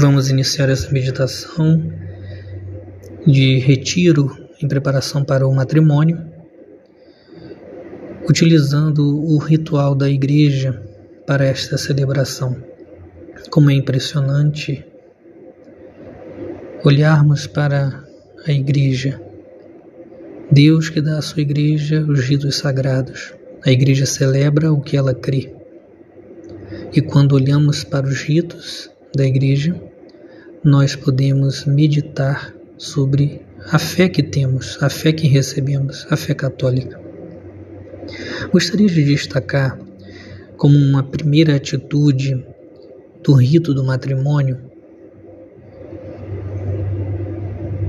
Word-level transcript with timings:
Vamos 0.00 0.30
iniciar 0.30 0.68
essa 0.68 0.92
meditação 0.92 1.82
de 3.26 3.58
retiro 3.58 4.48
em 4.62 4.68
preparação 4.68 5.24
para 5.24 5.44
o 5.44 5.52
matrimônio, 5.52 6.24
utilizando 8.30 9.02
o 9.04 9.36
ritual 9.38 9.96
da 9.96 10.08
igreja 10.08 10.80
para 11.26 11.44
esta 11.44 11.76
celebração. 11.76 12.56
Como 13.50 13.72
é 13.72 13.74
impressionante 13.74 14.86
olharmos 16.84 17.48
para 17.48 18.04
a 18.46 18.52
igreja. 18.52 19.20
Deus 20.48 20.88
que 20.88 21.00
dá 21.00 21.18
à 21.18 21.22
sua 21.22 21.42
igreja 21.42 22.06
os 22.08 22.20
ritos 22.20 22.54
sagrados. 22.54 23.34
A 23.66 23.72
igreja 23.72 24.06
celebra 24.06 24.72
o 24.72 24.80
que 24.80 24.96
ela 24.96 25.12
crê. 25.12 25.52
E 26.94 27.02
quando 27.02 27.32
olhamos 27.32 27.82
para 27.82 28.06
os 28.06 28.22
ritos 28.22 28.88
da 29.12 29.26
igreja, 29.26 29.87
nós 30.64 30.96
podemos 30.96 31.64
meditar 31.64 32.54
sobre 32.76 33.42
a 33.70 33.78
fé 33.78 34.08
que 34.08 34.22
temos, 34.22 34.82
a 34.82 34.90
fé 34.90 35.12
que 35.12 35.28
recebemos, 35.28 36.06
a 36.10 36.16
fé 36.16 36.34
católica. 36.34 37.00
Gostaria 38.52 38.88
de 38.88 39.04
destacar 39.04 39.78
como 40.56 40.76
uma 40.76 41.02
primeira 41.02 41.56
atitude 41.56 42.44
do 43.22 43.34
rito 43.34 43.74
do 43.74 43.84
matrimônio 43.84 44.68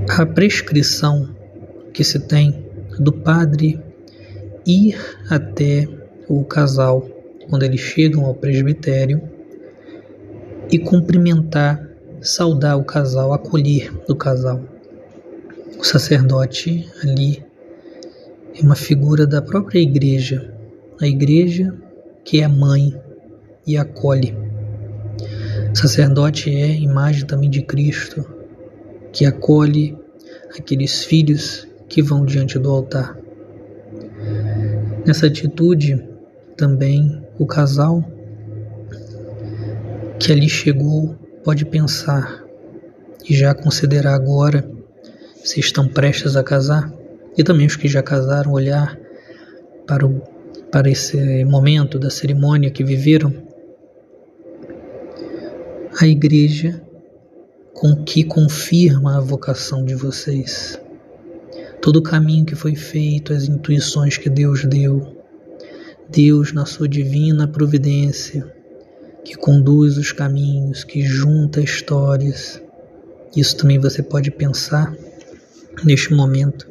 a 0.08 0.26
prescrição 0.26 1.34
que 1.92 2.04
se 2.04 2.18
tem 2.18 2.64
do 2.98 3.12
padre 3.12 3.80
ir 4.66 4.96
até 5.28 5.88
o 6.28 6.44
casal 6.44 7.08
quando 7.48 7.62
eles 7.62 7.80
chegam 7.80 8.24
ao 8.24 8.34
presbitério 8.34 9.22
e 10.70 10.78
cumprimentar 10.78 11.89
saudar 12.20 12.78
o 12.78 12.84
casal, 12.84 13.32
acolher 13.32 13.92
o 14.08 14.14
casal. 14.14 14.60
O 15.78 15.84
sacerdote 15.84 16.88
ali 17.02 17.42
é 18.54 18.62
uma 18.62 18.74
figura 18.74 19.26
da 19.26 19.40
própria 19.40 19.78
igreja, 19.78 20.52
a 21.00 21.06
igreja 21.06 21.74
que 22.24 22.40
é 22.40 22.48
mãe 22.48 22.94
e 23.66 23.76
acolhe. 23.76 24.36
O 25.72 25.76
sacerdote 25.76 26.50
é 26.50 26.68
imagem 26.68 27.24
também 27.26 27.48
de 27.48 27.62
Cristo, 27.62 28.24
que 29.12 29.24
acolhe 29.24 29.96
aqueles 30.56 31.04
filhos 31.04 31.66
que 31.88 32.02
vão 32.02 32.24
diante 32.24 32.58
do 32.58 32.70
altar. 32.70 33.18
Nessa 35.06 35.26
atitude, 35.26 36.04
também 36.56 37.22
o 37.38 37.46
casal 37.46 38.04
que 40.18 40.30
ali 40.30 40.48
chegou 40.48 41.16
pode 41.44 41.64
pensar 41.64 42.44
e 43.28 43.34
já 43.34 43.54
considerar 43.54 44.14
agora 44.14 44.68
se 45.42 45.60
estão 45.60 45.88
prestes 45.88 46.36
a 46.36 46.42
casar 46.42 46.92
e 47.36 47.42
também 47.42 47.66
os 47.66 47.76
que 47.76 47.88
já 47.88 48.02
casaram 48.02 48.52
olhar 48.52 48.98
para, 49.86 50.06
o, 50.06 50.20
para 50.70 50.90
esse 50.90 51.44
momento 51.44 51.98
da 51.98 52.10
cerimônia 52.10 52.70
que 52.70 52.84
viveram. 52.84 53.32
A 56.00 56.06
igreja 56.06 56.80
com 57.72 58.04
que 58.04 58.24
confirma 58.24 59.16
a 59.16 59.20
vocação 59.20 59.84
de 59.84 59.94
vocês. 59.94 60.78
Todo 61.80 61.96
o 61.96 62.02
caminho 62.02 62.44
que 62.44 62.54
foi 62.54 62.74
feito, 62.74 63.32
as 63.32 63.48
intuições 63.48 64.18
que 64.18 64.28
Deus 64.28 64.64
deu, 64.64 65.16
Deus, 66.08 66.52
na 66.52 66.66
sua 66.66 66.86
divina 66.86 67.48
providência, 67.48 68.59
que 69.24 69.34
conduz 69.34 69.96
os 69.96 70.12
caminhos, 70.12 70.84
que 70.84 71.02
junta 71.02 71.60
histórias. 71.60 72.60
Isso 73.36 73.56
também 73.56 73.78
você 73.78 74.02
pode 74.02 74.30
pensar 74.30 74.94
neste 75.84 76.12
momento. 76.12 76.68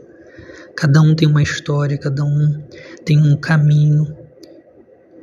Cada 0.75 1.01
um 1.01 1.15
tem 1.15 1.27
uma 1.27 1.43
história, 1.43 1.97
cada 1.97 2.23
um 2.23 2.61
tem 3.05 3.17
um 3.17 3.35
caminho, 3.35 4.15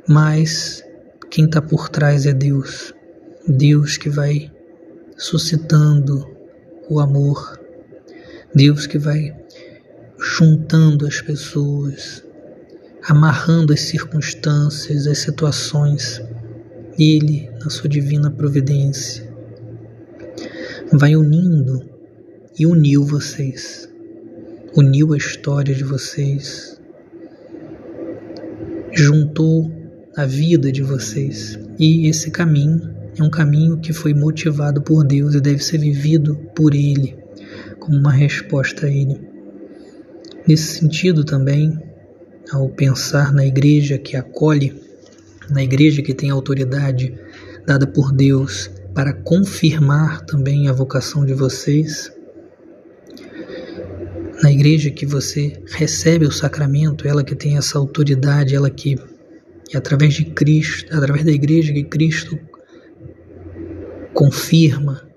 mas 0.07 0.83
quem 1.29 1.45
está 1.45 1.61
por 1.61 1.89
trás 1.89 2.25
é 2.25 2.33
Deus. 2.33 2.93
Deus 3.47 3.97
que 3.97 4.09
vai 4.09 4.51
suscitando 5.17 6.27
o 6.89 6.99
amor, 6.99 7.59
Deus 8.53 8.85
que 8.85 8.97
vai 8.97 9.35
juntando 10.19 11.05
as 11.05 11.21
pessoas, 11.21 12.23
amarrando 13.07 13.73
as 13.73 13.81
circunstâncias, 13.81 15.07
as 15.07 15.19
situações 15.19 16.21
ele, 16.97 17.49
na 17.63 17.69
sua 17.69 17.87
divina 17.87 18.31
providência, 18.31 19.27
vai 20.91 21.15
unindo 21.15 21.83
e 22.57 22.65
uniu 22.65 23.05
vocês, 23.05 23.87
uniu 24.75 25.13
a 25.13 25.17
história 25.17 25.75
de 25.75 25.83
vocês, 25.83 26.79
juntou 28.91 29.71
a 30.15 30.25
vida 30.25 30.71
de 30.71 30.81
vocês. 30.81 31.59
E 31.77 32.07
esse 32.07 32.31
caminho 32.31 32.95
é 33.17 33.21
um 33.21 33.29
caminho 33.29 33.77
que 33.77 33.93
foi 33.93 34.13
motivado 34.13 34.81
por 34.81 35.03
Deus 35.03 35.35
e 35.35 35.41
deve 35.41 35.63
ser 35.63 35.77
vivido 35.77 36.35
por 36.55 36.73
Ele, 36.73 37.15
como 37.79 37.97
uma 37.97 38.11
resposta 38.11 38.87
a 38.87 38.89
Ele. 38.89 39.21
Nesse 40.47 40.79
sentido 40.79 41.23
também, 41.23 41.77
ao 42.51 42.69
pensar 42.69 43.33
na 43.33 43.45
igreja 43.45 43.97
que 43.97 44.15
acolhe 44.15 44.86
na 45.49 45.63
igreja 45.63 46.01
que 46.01 46.13
tem 46.13 46.29
autoridade 46.29 47.13
dada 47.65 47.85
por 47.85 48.11
Deus 48.11 48.69
para 48.93 49.13
confirmar 49.13 50.25
também 50.25 50.67
a 50.67 50.73
vocação 50.73 51.25
de 51.25 51.33
vocês, 51.33 52.11
na 54.41 54.51
igreja 54.51 54.89
que 54.91 55.05
você 55.05 55.61
recebe 55.67 56.25
o 56.25 56.31
sacramento, 56.31 57.07
ela 57.07 57.23
que 57.23 57.35
tem 57.35 57.57
essa 57.57 57.77
autoridade, 57.77 58.55
ela 58.55 58.69
que 58.69 58.97
é 59.73 59.77
através 59.77 60.13
de 60.13 60.25
Cristo, 60.25 60.95
através 60.95 61.25
da 61.25 61.31
igreja 61.31 61.73
que 61.73 61.83
Cristo 61.83 62.39
confirma, 64.13 65.07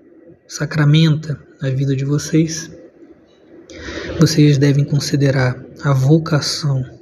sacramenta 0.47 1.39
a 1.61 1.69
vida 1.69 1.95
de 1.95 2.03
vocês, 2.03 2.69
vocês 4.19 4.57
devem 4.57 4.83
considerar 4.83 5.63
a 5.83 5.93
vocação 5.93 7.00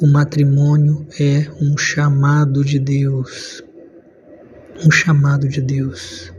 o 0.00 0.08
matrimônio 0.08 1.06
é 1.20 1.46
um 1.60 1.78
chamado 1.78 2.64
de 2.64 2.80
Deus. 2.80 3.62
Um 4.84 4.90
chamado 4.90 5.48
de 5.48 5.60
Deus. 5.60 6.32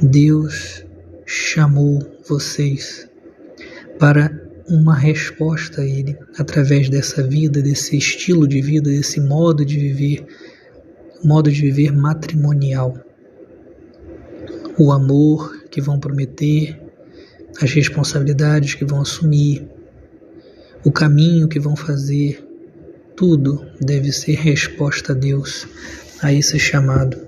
Deus 0.00 0.84
chamou 1.26 2.00
vocês 2.26 3.06
para 3.98 4.30
uma 4.66 4.96
resposta 4.96 5.82
a 5.82 5.84
Ele 5.84 6.16
através 6.38 6.88
dessa 6.88 7.22
vida, 7.22 7.60
desse 7.60 7.98
estilo 7.98 8.48
de 8.48 8.62
vida, 8.62 8.88
desse 8.88 9.20
modo 9.20 9.62
de 9.62 9.78
viver, 9.78 10.26
modo 11.22 11.52
de 11.52 11.60
viver 11.60 11.92
matrimonial. 11.92 12.98
O 14.78 14.90
amor 14.90 15.64
que 15.70 15.82
vão 15.82 16.00
prometer, 16.00 16.80
as 17.60 17.70
responsabilidades 17.72 18.74
que 18.74 18.86
vão 18.86 19.02
assumir, 19.02 19.68
o 20.82 20.90
caminho 20.90 21.46
que 21.46 21.60
vão 21.60 21.76
fazer, 21.76 22.49
tudo 23.20 23.66
deve 23.78 24.10
ser 24.12 24.32
resposta 24.36 25.12
a 25.12 25.14
Deus, 25.14 25.68
a 26.22 26.32
esse 26.32 26.58
chamado. 26.58 27.20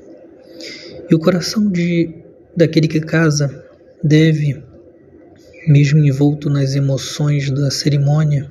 E 1.10 1.14
o 1.14 1.18
coração 1.18 1.70
de 1.70 2.14
daquele 2.56 2.88
que 2.88 2.98
casa 2.98 3.62
deve, 4.02 4.64
mesmo 5.68 5.98
envolto 5.98 6.48
nas 6.48 6.74
emoções 6.74 7.50
da 7.50 7.70
cerimônia, 7.70 8.50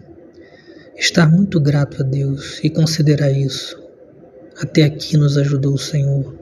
estar 0.96 1.32
muito 1.32 1.60
grato 1.60 2.04
a 2.04 2.06
Deus 2.06 2.60
e 2.64 2.70
considerar 2.70 3.32
isso. 3.32 3.76
Até 4.62 4.84
aqui 4.84 5.18
nos 5.18 5.36
ajudou 5.36 5.74
o 5.74 5.80
Senhor 5.80 6.36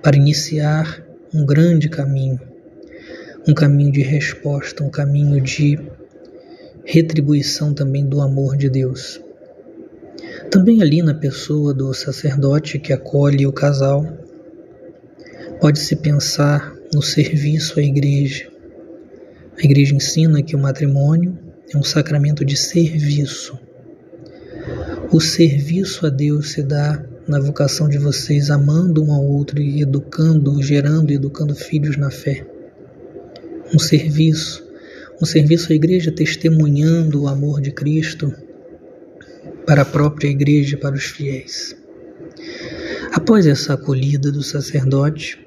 para 0.00 0.16
iniciar 0.16 1.04
um 1.34 1.44
grande 1.44 1.88
caminho, 1.88 2.40
um 3.48 3.52
caminho 3.52 3.90
de 3.90 4.02
resposta, 4.02 4.84
um 4.84 4.88
caminho 4.88 5.40
de 5.40 5.76
retribuição 6.84 7.74
também 7.74 8.06
do 8.06 8.20
amor 8.20 8.56
de 8.56 8.70
Deus. 8.70 9.25
Também 10.50 10.80
ali 10.80 11.02
na 11.02 11.14
pessoa 11.14 11.74
do 11.74 11.92
sacerdote 11.92 12.78
que 12.78 12.92
acolhe 12.92 13.46
o 13.46 13.52
casal, 13.52 14.06
pode-se 15.60 15.96
pensar 15.96 16.74
no 16.94 17.02
serviço 17.02 17.80
à 17.80 17.82
igreja. 17.82 18.48
A 19.58 19.64
igreja 19.64 19.94
ensina 19.94 20.42
que 20.42 20.54
o 20.54 20.58
matrimônio 20.58 21.38
é 21.72 21.76
um 21.76 21.82
sacramento 21.82 22.44
de 22.44 22.56
serviço. 22.56 23.58
O 25.12 25.20
serviço 25.20 26.06
a 26.06 26.10
Deus 26.10 26.52
se 26.52 26.62
dá 26.62 27.04
na 27.26 27.40
vocação 27.40 27.88
de 27.88 27.98
vocês, 27.98 28.50
amando 28.50 29.04
um 29.04 29.12
ao 29.12 29.24
outro 29.24 29.60
e 29.60 29.82
educando, 29.82 30.62
gerando 30.62 31.10
e 31.10 31.16
educando 31.16 31.54
filhos 31.54 31.96
na 31.96 32.10
fé. 32.10 32.46
Um 33.74 33.78
serviço, 33.78 34.64
um 35.20 35.24
serviço 35.24 35.72
à 35.72 35.74
igreja 35.74 36.12
testemunhando 36.12 37.22
o 37.22 37.28
amor 37.28 37.60
de 37.60 37.72
Cristo 37.72 38.32
para 39.66 39.82
a 39.82 39.84
própria 39.84 40.28
igreja, 40.28 40.76
para 40.76 40.94
os 40.94 41.04
fiéis. 41.04 41.76
Após 43.12 43.46
essa 43.46 43.74
acolhida 43.74 44.30
do 44.30 44.42
sacerdote, 44.42 45.44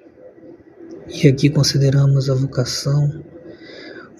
E 1.12 1.28
aqui 1.28 1.50
consideramos 1.50 2.30
a 2.30 2.36
vocação, 2.36 3.24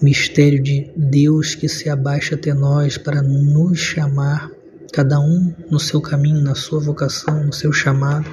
o 0.00 0.04
mistério 0.04 0.60
de 0.60 0.90
Deus 0.96 1.54
que 1.54 1.68
se 1.68 1.88
abaixa 1.88 2.34
até 2.34 2.52
nós 2.52 2.98
para 2.98 3.22
nos 3.22 3.78
chamar, 3.78 4.50
cada 4.92 5.20
um 5.20 5.54
no 5.70 5.78
seu 5.78 6.00
caminho, 6.00 6.42
na 6.42 6.56
sua 6.56 6.80
vocação, 6.80 7.44
no 7.44 7.52
seu 7.52 7.72
chamado. 7.72 8.28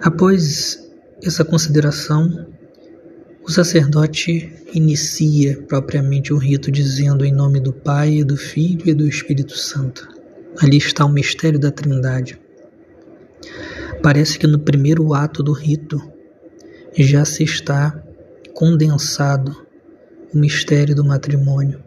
Após 0.00 0.78
essa 1.20 1.44
consideração, 1.44 2.46
o 3.42 3.50
sacerdote 3.50 4.52
inicia 4.72 5.60
propriamente 5.62 6.32
o 6.32 6.38
rito 6.38 6.70
dizendo 6.70 7.24
em 7.24 7.32
nome 7.32 7.58
do 7.58 7.72
Pai, 7.72 8.22
do 8.22 8.36
Filho 8.36 8.88
e 8.88 8.94
do 8.94 9.08
Espírito 9.08 9.58
Santo. 9.58 10.08
Ali 10.60 10.76
está 10.76 11.04
o 11.04 11.08
mistério 11.08 11.58
da 11.58 11.70
Trindade. 11.70 12.38
Parece 14.02 14.38
que 14.38 14.46
no 14.46 14.58
primeiro 14.58 15.14
ato 15.14 15.42
do 15.42 15.52
rito 15.52 16.00
já 16.96 17.24
se 17.24 17.44
está 17.44 18.02
condensado 18.54 19.56
o 20.34 20.38
mistério 20.38 20.94
do 20.94 21.04
matrimônio. 21.04 21.82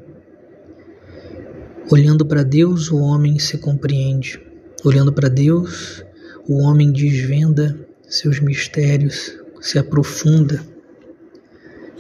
Olhando 1.91 2.25
para 2.25 2.43
Deus, 2.43 2.89
o 2.89 2.97
homem 2.97 3.37
se 3.39 3.57
compreende. 3.57 4.41
Olhando 4.83 5.11
para 5.11 5.27
Deus, 5.27 6.03
o 6.47 6.59
homem 6.59 6.91
desvenda 6.91 7.77
seus 8.07 8.39
mistérios, 8.39 9.37
se 9.59 9.77
aprofunda 9.77 10.61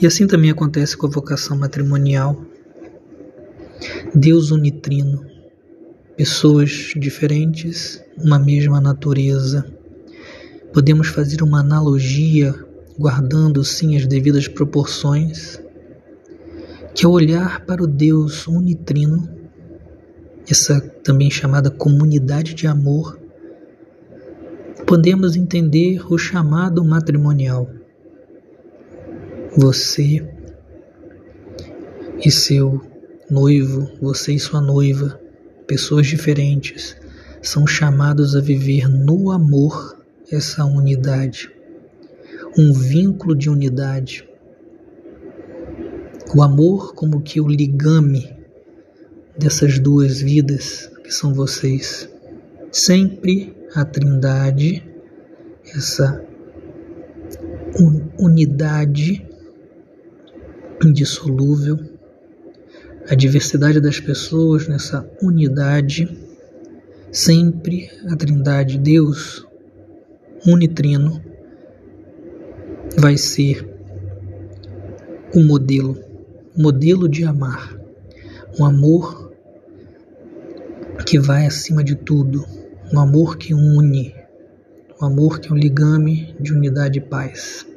e 0.01 0.07
assim 0.07 0.25
também 0.25 0.49
acontece 0.49 0.97
com 0.97 1.05
a 1.05 1.09
vocação 1.09 1.55
matrimonial. 1.55 2.43
Deus 4.15 4.49
unitrino, 4.49 5.23
pessoas 6.21 6.93
diferentes, 6.95 7.99
uma 8.15 8.37
mesma 8.37 8.79
natureza. 8.79 9.65
Podemos 10.71 11.07
fazer 11.07 11.41
uma 11.41 11.61
analogia, 11.61 12.53
guardando 12.95 13.63
sim 13.63 13.97
as 13.97 14.05
devidas 14.05 14.47
proporções, 14.47 15.59
que 16.93 17.07
ao 17.07 17.11
olhar 17.11 17.65
para 17.65 17.81
o 17.81 17.87
Deus 17.87 18.45
unitrino, 18.45 19.27
essa 20.47 20.79
também 21.03 21.31
chamada 21.31 21.71
comunidade 21.71 22.53
de 22.53 22.67
amor, 22.67 23.19
podemos 24.85 25.35
entender 25.35 26.05
o 26.13 26.19
chamado 26.19 26.85
matrimonial 26.85 27.67
você 29.57 30.23
e 32.23 32.29
seu 32.29 32.79
noivo, 33.27 33.89
você 33.99 34.33
e 34.33 34.39
sua 34.39 34.61
noiva, 34.61 35.19
pessoas 35.71 36.07
diferentes, 36.07 36.97
são 37.41 37.65
chamados 37.65 38.35
a 38.35 38.41
viver 38.41 38.89
no 38.89 39.31
amor 39.31 39.97
essa 40.29 40.65
unidade, 40.65 41.49
um 42.57 42.73
vínculo 42.73 43.33
de 43.33 43.49
unidade. 43.49 44.27
O 46.35 46.43
amor 46.43 46.93
como 46.93 47.21
que 47.21 47.39
o 47.39 47.47
ligame 47.47 48.35
dessas 49.39 49.79
duas 49.79 50.19
vidas 50.19 50.91
que 51.05 51.09
são 51.09 51.33
vocês. 51.33 52.09
Sempre 52.69 53.55
a 53.73 53.85
Trindade, 53.85 54.85
essa 55.73 56.21
unidade 58.19 59.25
indissolúvel, 60.83 61.79
a 63.11 63.13
diversidade 63.13 63.81
das 63.81 63.99
pessoas 63.99 64.69
nessa 64.69 65.05
unidade, 65.21 66.07
sempre 67.11 67.91
a 68.09 68.15
Trindade, 68.15 68.77
Deus 68.77 69.45
unitrino, 70.47 71.21
vai 72.97 73.17
ser 73.17 73.67
o 75.35 75.43
modelo, 75.43 76.01
o 76.57 76.61
modelo 76.61 77.09
de 77.09 77.25
amar, 77.25 77.77
um 78.57 78.63
amor 78.63 79.33
que 81.05 81.19
vai 81.19 81.45
acima 81.45 81.83
de 81.83 81.95
tudo, 81.95 82.45
um 82.93 82.97
amor 82.97 83.37
que 83.37 83.53
une, 83.53 84.15
um 85.01 85.05
amor 85.05 85.41
que 85.41 85.49
é 85.49 85.51
um 85.53 85.57
ligame 85.57 86.33
de 86.39 86.53
unidade 86.53 86.99
e 86.99 87.01
paz. 87.01 87.67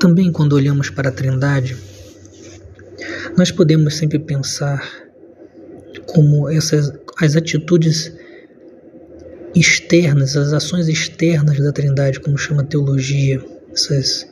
Também 0.00 0.32
quando 0.32 0.54
olhamos 0.54 0.90
para 0.90 1.10
a 1.10 1.12
Trindade, 1.12 1.91
nós 3.36 3.50
podemos 3.50 3.96
sempre 3.96 4.18
pensar 4.18 4.82
como 6.06 6.48
essas 6.48 6.92
as 7.20 7.36
atitudes 7.36 8.12
externas, 9.54 10.36
as 10.36 10.52
ações 10.52 10.88
externas 10.88 11.58
da 11.58 11.72
Trindade, 11.72 12.20
como 12.20 12.38
chama 12.38 12.62
a 12.62 12.66
teologia, 12.66 13.42
essas 13.72 14.26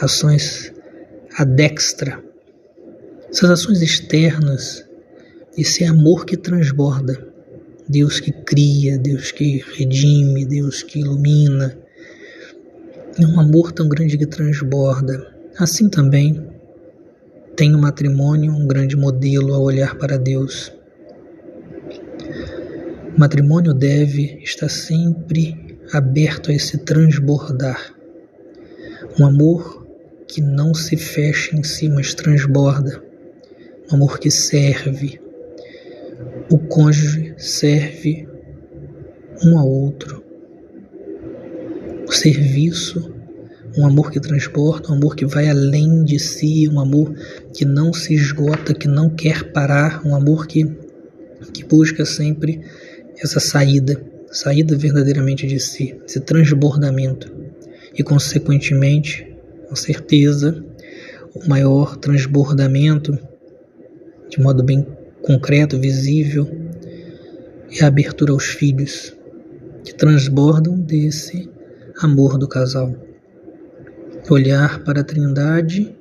ações 0.00 0.72
adextra, 1.38 2.22
essas 3.30 3.50
ações 3.50 3.82
externas, 3.82 4.84
esse 5.56 5.84
amor 5.84 6.24
que 6.26 6.36
transborda, 6.36 7.26
Deus 7.88 8.18
que 8.18 8.32
cria, 8.32 8.98
Deus 8.98 9.30
que 9.30 9.64
redime, 9.76 10.44
Deus 10.44 10.82
que 10.82 11.00
ilumina, 11.00 11.78
é 13.18 13.26
um 13.26 13.38
amor 13.38 13.70
tão 13.72 13.88
grande 13.88 14.18
que 14.18 14.26
transborda. 14.26 15.32
Assim 15.56 15.88
também 15.88 16.53
tem 17.56 17.74
o 17.74 17.78
matrimônio 17.78 18.52
um 18.52 18.66
grande 18.66 18.96
modelo 18.96 19.54
a 19.54 19.58
olhar 19.58 19.96
para 19.96 20.18
Deus. 20.18 20.72
O 23.16 23.20
matrimônio 23.20 23.72
deve 23.72 24.40
estar 24.42 24.68
sempre 24.68 25.78
aberto 25.92 26.50
a 26.50 26.54
esse 26.54 26.78
transbordar. 26.78 27.94
Um 29.18 29.26
amor 29.26 29.86
que 30.26 30.40
não 30.40 30.74
se 30.74 30.96
fecha 30.96 31.56
em 31.56 31.62
si, 31.62 31.88
mas 31.88 32.12
transborda. 32.12 33.00
Um 33.90 33.94
amor 33.94 34.18
que 34.18 34.30
serve. 34.30 35.20
O 36.50 36.58
cônjuge 36.58 37.34
serve 37.38 38.28
um 39.44 39.56
ao 39.56 39.68
outro. 39.68 40.24
O 42.08 42.12
serviço 42.12 43.13
um 43.76 43.86
amor 43.86 44.10
que 44.10 44.20
transporta, 44.20 44.92
um 44.92 44.96
amor 44.96 45.16
que 45.16 45.26
vai 45.26 45.48
além 45.48 46.04
de 46.04 46.18
si, 46.18 46.68
um 46.68 46.78
amor 46.78 47.14
que 47.52 47.64
não 47.64 47.92
se 47.92 48.14
esgota, 48.14 48.72
que 48.72 48.86
não 48.86 49.10
quer 49.10 49.52
parar, 49.52 50.06
um 50.06 50.14
amor 50.14 50.46
que, 50.46 50.64
que 51.52 51.64
busca 51.64 52.04
sempre 52.04 52.60
essa 53.18 53.40
saída, 53.40 54.00
saída 54.30 54.76
verdadeiramente 54.76 55.46
de 55.46 55.58
si, 55.58 55.96
esse 56.06 56.20
transbordamento. 56.20 57.32
E, 57.96 58.02
consequentemente, 58.02 59.34
com 59.68 59.76
certeza, 59.76 60.64
o 61.34 61.48
maior 61.48 61.96
transbordamento, 61.96 63.18
de 64.28 64.40
modo 64.40 64.62
bem 64.62 64.86
concreto, 65.22 65.78
visível, 65.78 66.48
é 67.70 67.84
a 67.84 67.88
abertura 67.88 68.32
aos 68.32 68.44
filhos, 68.44 69.16
que 69.84 69.94
transbordam 69.94 70.78
desse 70.78 71.50
amor 72.00 72.38
do 72.38 72.48
casal. 72.48 72.94
Olhar 74.30 74.82
para 74.84 75.02
a 75.02 75.04
Trindade 75.04 75.94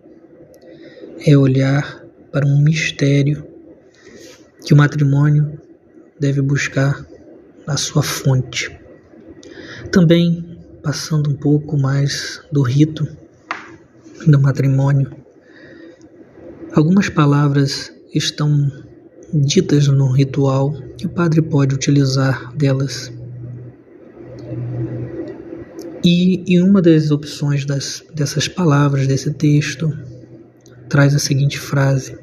é 1.27 1.38
olhar 1.38 2.06
para 2.32 2.48
um 2.48 2.63
mistério 2.63 3.46
que 4.65 4.74
o 4.74 4.77
matrimônio 4.77 5.60
deve 6.18 6.42
buscar 6.42 7.06
na 7.68 7.75
sua 7.75 8.01
fonte. 8.01 8.80
Também 9.92 10.58
passando 10.82 11.30
um 11.30 11.36
pouco 11.36 11.77
mais 11.77 12.42
do 12.50 12.62
rito 12.62 13.06
do 14.25 14.39
matrimônio, 14.39 15.12
algumas 16.74 17.10
palavras 17.10 17.92
estão 18.13 18.72
ditas 19.34 19.88
no 19.88 20.08
ritual 20.08 20.74
e 20.98 21.06
o 21.06 21.10
padre 21.10 21.42
pode 21.42 21.75
utilizar 21.75 22.56
delas 22.56 23.12
e, 26.03 26.43
e 26.45 26.62
uma 26.62 26.81
das 26.81 27.12
opções 27.12 27.65
das, 27.65 28.03
dessas 28.13 28.48
palavras, 28.48 29.07
desse 29.07 29.31
texto, 29.31 29.91
traz 30.89 31.15
a 31.15 31.19
seguinte 31.19 31.57
frase: 31.57 32.17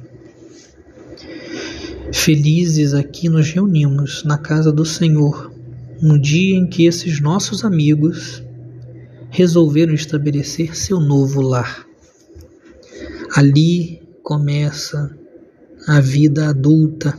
Felizes 2.12 2.92
aqui 2.92 3.28
nos 3.28 3.50
reunimos 3.50 4.22
na 4.22 4.36
casa 4.36 4.70
do 4.70 4.84
Senhor, 4.84 5.50
no 6.02 6.20
dia 6.20 6.56
em 6.56 6.66
que 6.66 6.84
esses 6.84 7.20
nossos 7.20 7.64
amigos 7.64 8.42
resolveram 9.30 9.94
estabelecer 9.94 10.76
seu 10.76 11.00
novo 11.00 11.40
lar. 11.40 11.86
Ali 13.34 14.02
começa 14.22 15.16
a 15.86 16.00
vida 16.00 16.48
adulta, 16.48 17.16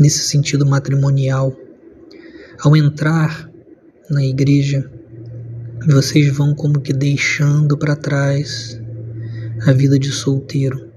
nesse 0.00 0.20
sentido 0.20 0.66
matrimonial. 0.66 1.56
Ao 2.60 2.76
entrar 2.76 3.53
na 4.10 4.22
igreja, 4.22 4.90
vocês 5.86 6.34
vão 6.36 6.54
como 6.54 6.80
que 6.80 6.92
deixando 6.92 7.76
para 7.76 7.96
trás 7.96 8.80
a 9.66 9.72
vida 9.72 9.98
de 9.98 10.12
solteiro. 10.12 10.90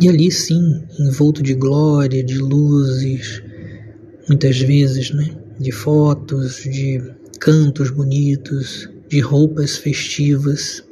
E 0.00 0.08
ali 0.08 0.30
sim, 0.30 0.82
envolto 0.98 1.42
de 1.42 1.54
glória, 1.54 2.22
de 2.22 2.38
luzes, 2.38 3.42
muitas 4.28 4.58
vezes, 4.60 5.10
né? 5.10 5.36
De 5.58 5.72
fotos, 5.72 6.62
de 6.62 7.02
cantos 7.40 7.90
bonitos, 7.90 8.88
de 9.08 9.20
roupas 9.20 9.76
festivas. 9.76 10.84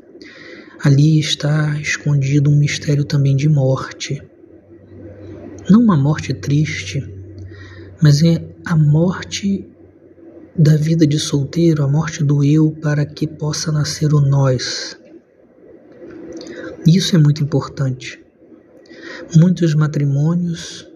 Ali 0.82 1.18
está 1.18 1.78
escondido 1.80 2.50
um 2.50 2.56
mistério 2.56 3.04
também 3.04 3.34
de 3.34 3.48
morte. 3.48 4.22
Não 5.70 5.80
uma 5.80 5.96
morte 5.96 6.34
triste, 6.34 7.06
mas 8.02 8.22
é 8.22 8.44
a 8.64 8.76
morte 8.76 9.66
da 10.58 10.76
vida 10.76 11.06
de 11.06 11.18
solteiro, 11.18 11.82
a 11.82 11.88
morte 11.88 12.24
do 12.24 12.42
eu, 12.42 12.70
para 12.70 13.04
que 13.04 13.26
possa 13.26 13.70
nascer 13.70 14.14
o 14.14 14.20
nós. 14.20 14.98
Isso 16.86 17.14
é 17.14 17.18
muito 17.18 17.42
importante. 17.42 18.22
Muitos 19.36 19.74
matrimônios 19.74 20.88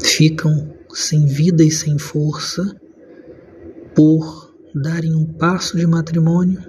ficam 0.00 0.74
sem 0.92 1.26
vida 1.26 1.62
e 1.62 1.70
sem 1.70 1.98
força 1.98 2.74
por 3.94 4.52
darem 4.74 5.14
um 5.14 5.24
passo 5.24 5.76
de 5.76 5.86
matrimônio 5.86 6.60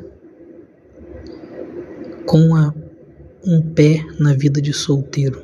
com 2.26 2.56
a, 2.56 2.74
um 3.44 3.62
pé 3.62 4.06
na 4.20 4.34
vida 4.34 4.62
de 4.62 4.74
solteiro. 4.74 5.44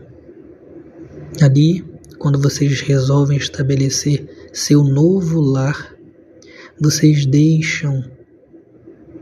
Ali, 1.41 1.83
quando 2.19 2.39
vocês 2.39 2.81
resolvem 2.81 3.37
estabelecer 3.37 4.49
seu 4.51 4.83
novo 4.83 5.39
lar, 5.39 5.95
vocês 6.81 7.27
deixam 7.27 8.03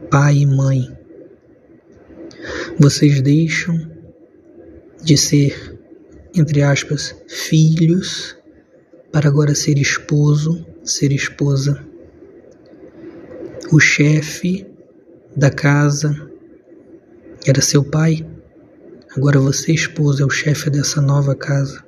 pai 0.10 0.38
e 0.38 0.46
mãe. 0.46 0.98
Vocês 2.80 3.22
deixam 3.22 3.78
de 5.04 5.18
ser, 5.18 5.78
entre 6.34 6.62
aspas, 6.62 7.13
filhos 7.28 8.38
para 9.12 9.28
agora 9.28 9.54
ser 9.54 9.78
esposo, 9.78 10.66
ser 10.86 11.12
esposa. 11.12 11.86
O 13.74 13.80
chefe 13.82 14.66
da 15.36 15.51
casa 15.51 16.16
era 17.46 17.60
seu 17.60 17.84
pai, 17.84 18.25
agora 19.18 19.38
você, 19.38 19.74
esposa, 19.74 20.24
é 20.24 20.25
o 20.25 20.30
chefe 20.30 20.70
dessa 20.70 21.01
nova 21.01 21.36
casa. 21.36 21.84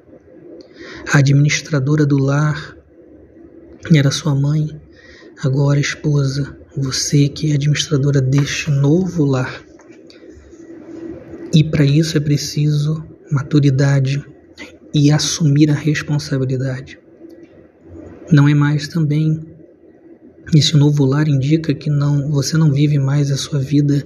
A 1.14 1.20
administradora 1.20 2.06
do 2.06 2.18
lar 2.18 2.76
era 3.96 4.12
sua 4.12 4.36
mãe, 4.36 4.82
Agora, 5.44 5.80
esposa, 5.80 6.56
você 6.78 7.28
que 7.28 7.52
é 7.52 7.56
administradora 7.56 8.22
deste 8.22 8.70
novo 8.70 9.26
lar. 9.26 9.66
E 11.52 11.64
para 11.64 11.84
isso 11.84 12.16
é 12.16 12.20
preciso 12.20 13.04
maturidade 13.32 14.24
e 14.94 15.12
assumir 15.12 15.72
a 15.72 15.74
responsabilidade. 15.74 17.00
Não 18.32 18.48
é 18.48 18.54
mais 18.54 18.88
também 18.88 19.44
esse 20.54 20.78
novo 20.78 21.06
lar 21.06 21.28
indica 21.28 21.74
que 21.74 21.90
não 21.90 22.30
você 22.30 22.56
não 22.56 22.72
vive 22.72 23.00
mais 23.00 23.32
a 23.32 23.38
sua 23.38 23.58
vida 23.58 24.06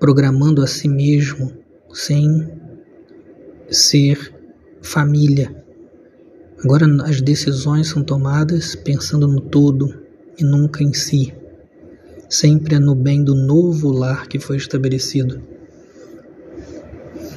programando 0.00 0.62
a 0.62 0.66
si 0.66 0.88
mesmo 0.88 1.52
sem 1.92 2.50
ser 3.70 4.34
família. 4.82 5.54
Agora 6.64 6.86
as 7.04 7.20
decisões 7.20 7.86
são 7.86 8.02
tomadas 8.02 8.74
pensando 8.74 9.28
no 9.28 9.40
todo, 9.40 10.09
e 10.40 10.44
nunca 10.44 10.82
em 10.82 10.92
si. 10.92 11.32
Sempre 12.28 12.76
é 12.76 12.78
no 12.78 12.94
bem 12.94 13.22
do 13.22 13.34
novo 13.34 13.90
lar 13.90 14.26
que 14.26 14.38
foi 14.38 14.56
estabelecido. 14.56 15.42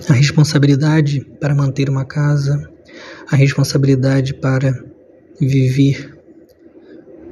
A 0.07 0.13
responsabilidade 0.13 1.21
para 1.39 1.55
manter 1.55 1.89
uma 1.89 2.05
casa, 2.05 2.69
a 3.29 3.35
responsabilidade 3.35 4.33
para 4.33 4.83
viver 5.39 6.17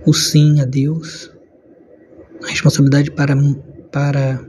o 0.05 0.13
sim 0.13 0.59
a 0.59 0.65
Deus, 0.65 1.31
a 2.43 2.47
responsabilidade 2.47 3.11
para, 3.11 3.35
para 3.91 4.43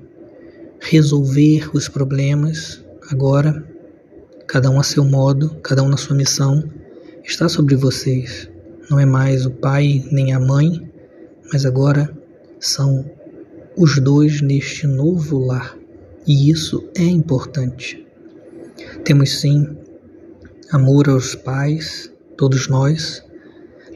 resolver 0.81 1.71
os 1.75 1.89
problemas, 1.89 2.83
agora, 3.11 3.65
cada 4.47 4.71
um 4.71 4.81
a 4.81 4.83
seu 4.83 5.05
modo, 5.05 5.51
cada 5.63 5.83
um 5.83 5.89
na 5.89 5.97
sua 5.97 6.17
missão, 6.17 6.65
está 7.25 7.49
sobre 7.49 7.77
vocês. 7.77 8.49
Não 8.89 8.99
é 8.99 9.05
mais 9.05 9.45
o 9.45 9.51
pai 9.51 10.05
nem 10.11 10.33
a 10.33 10.41
mãe 10.41 10.92
mas 11.53 11.67
agora 11.67 12.11
são 12.59 13.05
os 13.77 13.99
dois 14.01 14.41
neste 14.41 14.87
novo 14.87 15.39
lar, 15.39 15.77
e 16.27 16.51
isso 16.51 16.89
é 16.97 17.05
importante. 17.05 18.07
Temos 19.05 19.41
sim 19.41 19.77
amor 20.71 21.09
aos 21.09 21.35
pais, 21.35 22.11
todos 22.37 22.69
nós, 22.69 23.23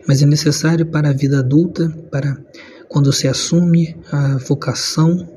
mas 0.07 0.23
é 0.23 0.27
necessário 0.27 0.87
para 0.87 1.11
a 1.11 1.13
vida 1.13 1.39
adulta, 1.39 1.89
para 2.11 2.37
quando 2.89 3.13
se 3.13 3.27
assume 3.27 3.97
a 4.11 4.37
vocação, 4.39 5.29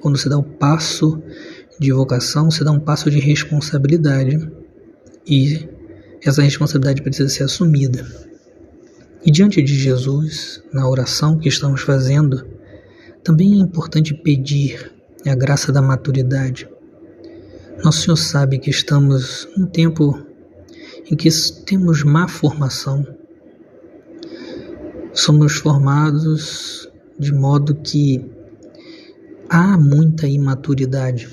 quando 0.00 0.18
se 0.18 0.28
dá 0.28 0.38
o 0.38 0.42
passo 0.42 1.22
de 1.78 1.92
vocação, 1.92 2.50
se 2.50 2.64
dá 2.64 2.72
um 2.72 2.80
passo 2.80 3.10
de 3.10 3.18
responsabilidade 3.18 4.50
e 5.26 5.68
essa 6.24 6.42
responsabilidade 6.42 7.02
precisa 7.02 7.28
ser 7.28 7.44
assumida. 7.44 8.27
E 9.24 9.30
diante 9.30 9.60
de 9.60 9.74
Jesus, 9.74 10.62
na 10.72 10.88
oração 10.88 11.38
que 11.38 11.48
estamos 11.48 11.82
fazendo, 11.82 12.46
também 13.24 13.54
é 13.54 13.56
importante 13.56 14.14
pedir 14.14 14.92
a 15.26 15.34
graça 15.34 15.72
da 15.72 15.82
maturidade. 15.82 16.68
Nosso 17.84 18.02
Senhor 18.02 18.16
sabe 18.16 18.58
que 18.58 18.70
estamos 18.70 19.48
num 19.56 19.66
tempo 19.66 20.18
em 21.10 21.16
que 21.16 21.28
temos 21.64 22.04
má 22.04 22.28
formação. 22.28 23.06
Somos 25.12 25.56
formados 25.56 26.88
de 27.18 27.32
modo 27.32 27.74
que 27.74 28.24
há 29.48 29.76
muita 29.76 30.28
imaturidade. 30.28 31.28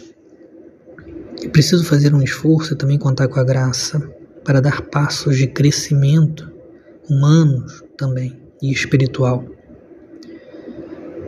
É 1.44 1.48
preciso 1.48 1.84
fazer 1.84 2.14
um 2.14 2.22
esforço 2.22 2.74
e 2.74 2.78
também 2.78 2.98
contar 2.98 3.28
com 3.28 3.40
a 3.40 3.44
graça 3.44 4.00
para 4.44 4.60
dar 4.60 4.82
passos 4.82 5.38
de 5.38 5.48
crescimento 5.48 6.55
humanos 7.10 7.84
também 7.98 8.40
e 8.62 8.72
espiritual. 8.72 9.46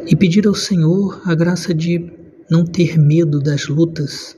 E 0.06 0.16
pedir 0.16 0.48
ao 0.48 0.56
Senhor 0.56 1.22
a 1.26 1.36
graça 1.36 1.74
de 1.74 2.12
não 2.50 2.66
ter 2.66 2.98
medo 2.98 3.40
das 3.40 3.68
lutas, 3.68 4.38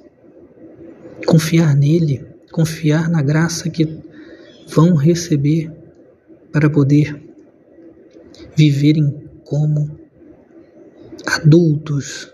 confiar 1.26 1.76
nele, 1.76 2.26
confiar 2.52 3.10
na 3.10 3.22
graça 3.22 3.70
que 3.70 4.00
vão 4.68 4.96
receber 4.96 5.72
para 6.52 6.70
poder 6.70 7.22
viverem 8.56 9.24
como 9.44 10.00
adultos 11.26 12.34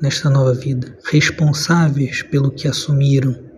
nesta 0.00 0.28
nova 0.28 0.52
vida, 0.52 0.98
responsáveis 1.04 2.22
pelo 2.22 2.50
que 2.50 2.66
assumiram 2.66 3.51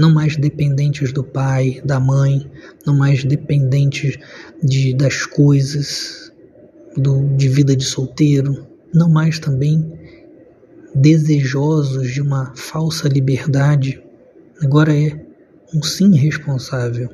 não 0.00 0.10
mais 0.10 0.34
dependentes 0.34 1.12
do 1.12 1.22
pai, 1.22 1.82
da 1.84 2.00
mãe, 2.00 2.50
não 2.86 2.96
mais 2.96 3.22
dependentes 3.22 4.18
de, 4.62 4.94
das 4.94 5.26
coisas, 5.26 6.32
do, 6.96 7.36
de 7.36 7.50
vida 7.50 7.76
de 7.76 7.84
solteiro, 7.84 8.66
não 8.94 9.10
mais 9.10 9.38
também 9.38 9.92
desejosos 10.94 12.10
de 12.10 12.22
uma 12.22 12.50
falsa 12.56 13.08
liberdade. 13.08 14.02
Agora 14.62 14.98
é 14.98 15.20
um 15.74 15.82
sim 15.82 16.16
responsável, 16.16 17.10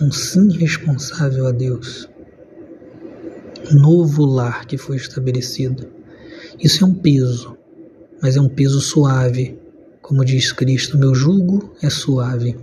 um 0.00 0.10
sim 0.10 0.50
responsável 0.50 1.46
a 1.46 1.52
Deus. 1.52 2.08
Novo 3.70 4.26
lar 4.26 4.66
que 4.66 4.76
foi 4.76 4.96
estabelecido. 4.96 5.86
Isso 6.58 6.82
é 6.82 6.86
um 6.88 6.94
peso, 6.94 7.56
mas 8.20 8.36
é 8.36 8.40
um 8.40 8.48
peso 8.48 8.80
suave, 8.80 9.56
como 10.06 10.24
diz 10.24 10.52
Cristo, 10.52 10.96
meu 10.96 11.16
jugo 11.16 11.74
é 11.82 11.90
suave. 11.90 12.56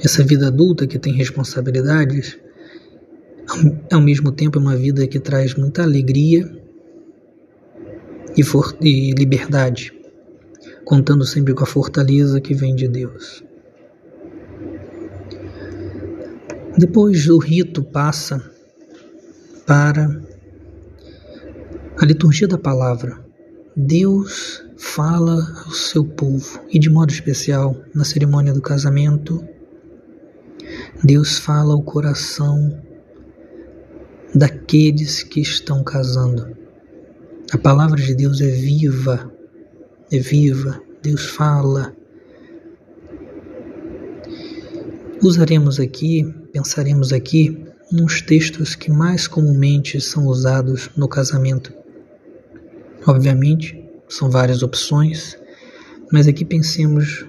Essa 0.00 0.22
vida 0.22 0.46
adulta 0.46 0.86
que 0.86 1.00
tem 1.00 1.12
responsabilidades, 1.12 2.38
ao 3.92 4.00
mesmo 4.00 4.30
tempo 4.30 4.56
é 4.56 4.62
uma 4.62 4.76
vida 4.76 5.04
que 5.08 5.18
traz 5.18 5.56
muita 5.56 5.82
alegria 5.82 6.48
e, 8.36 8.42
e 8.82 9.10
liberdade, 9.14 9.92
contando 10.84 11.26
sempre 11.26 11.52
com 11.52 11.64
a 11.64 11.66
fortaleza 11.66 12.40
que 12.40 12.54
vem 12.54 12.76
de 12.76 12.86
Deus. 12.86 13.42
Depois 16.78 17.28
o 17.28 17.38
rito 17.38 17.82
passa 17.82 18.40
para 19.66 20.22
a 21.98 22.06
liturgia 22.06 22.46
da 22.46 22.56
palavra. 22.56 23.18
Deus 23.74 24.65
fala 24.76 25.64
ao 25.64 25.70
seu 25.70 26.04
povo 26.04 26.60
e, 26.70 26.78
de 26.78 26.90
modo 26.90 27.10
especial, 27.10 27.76
na 27.94 28.04
cerimônia 28.04 28.52
do 28.52 28.60
casamento, 28.60 29.42
Deus 31.02 31.38
fala 31.38 31.72
ao 31.72 31.82
coração 31.82 32.82
daqueles 34.34 35.22
que 35.22 35.40
estão 35.40 35.82
casando. 35.82 36.56
A 37.52 37.58
palavra 37.58 37.96
de 38.00 38.14
Deus 38.14 38.40
é 38.40 38.48
viva, 38.48 39.32
é 40.12 40.18
viva, 40.18 40.80
Deus 41.02 41.26
fala. 41.26 41.94
Usaremos 45.22 45.80
aqui, 45.80 46.24
pensaremos 46.52 47.12
aqui, 47.12 47.64
uns 47.92 48.20
textos 48.20 48.74
que 48.74 48.90
mais 48.90 49.26
comumente 49.26 50.00
são 50.00 50.26
usados 50.26 50.90
no 50.96 51.08
casamento 51.08 51.72
Obviamente, 53.06 53.85
são 54.08 54.30
várias 54.30 54.62
opções, 54.62 55.38
mas 56.12 56.26
aqui 56.26 56.44
pensemos 56.44 57.26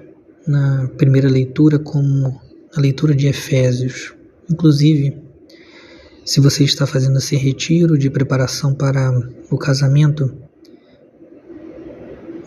na 0.48 0.88
primeira 0.98 1.30
leitura 1.30 1.78
como 1.80 2.40
a 2.76 2.80
leitura 2.80 3.16
de 3.16 3.28
Efésios. 3.28 4.14
Inclusive, 4.50 5.18
se 6.24 6.40
você 6.40 6.64
está 6.64 6.86
fazendo 6.86 7.18
esse 7.18 7.36
retiro 7.36 7.98
de 7.98 8.10
preparação 8.10 8.74
para 8.74 9.12
o 9.50 9.58
casamento, 9.58 10.34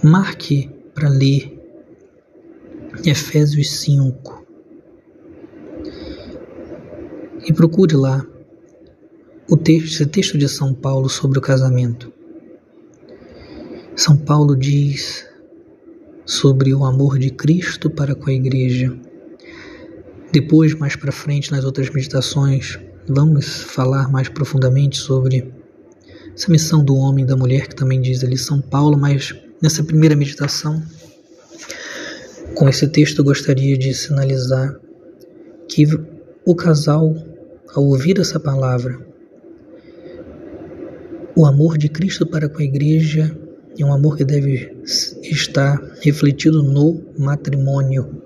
marque 0.03 0.71
para 0.95 1.09
ler 1.09 1.59
Efésios 3.05 3.71
5 3.81 4.47
e 7.47 7.53
procure 7.53 7.97
lá 7.97 8.25
o 9.49 9.57
texto, 9.57 9.87
esse 9.87 10.07
texto 10.07 10.39
de 10.39 10.49
São 10.49 10.73
Paulo 10.73 11.09
sobre 11.09 11.39
o 11.39 11.43
casamento. 11.43 12.13
São 13.97 14.17
Paulo 14.17 14.57
diz 14.57 15.27
sobre 16.25 16.73
o 16.73 16.85
amor 16.85 17.19
de 17.19 17.31
Cristo 17.31 17.91
para 17.91 18.15
com 18.15 18.31
a 18.31 18.33
igreja. 18.33 18.97
Depois, 20.33 20.75
mais 20.75 20.95
para 20.95 21.11
frente, 21.11 21.51
nas 21.51 21.65
outras 21.65 21.91
meditações, 21.91 22.79
vamos 23.09 23.63
falar 23.63 24.09
mais 24.11 24.29
profundamente 24.29 24.97
sobre 24.97 25.53
essa 26.35 26.51
missão 26.51 26.85
do 26.85 26.95
homem 26.95 27.25
e 27.25 27.27
da 27.27 27.37
mulher 27.37 27.67
que 27.67 27.75
também 27.75 28.01
diz 28.01 28.23
ali 28.23 28.39
São 28.39 28.61
Paulo, 28.61 28.97
mas 28.97 29.35
nessa 29.61 29.83
primeira 29.83 30.15
meditação, 30.15 30.81
com 32.55 32.69
esse 32.69 32.87
texto 32.87 33.19
eu 33.19 33.25
gostaria 33.25 33.77
de 33.77 33.93
sinalizar 33.93 34.79
que 35.69 35.85
o 36.47 36.55
casal, 36.55 37.13
ao 37.75 37.85
ouvir 37.85 38.21
essa 38.21 38.39
palavra, 38.39 39.05
o 41.37 41.45
amor 41.45 41.77
de 41.77 41.89
Cristo 41.89 42.25
para 42.25 42.49
com 42.49 42.61
a 42.61 42.65
igreja 42.65 43.37
é 43.83 43.87
um 43.87 43.93
amor 43.93 44.17
que 44.17 44.25
deve 44.25 44.77
estar 45.23 45.81
refletido 46.03 46.63
no 46.63 47.03
matrimônio 47.19 48.21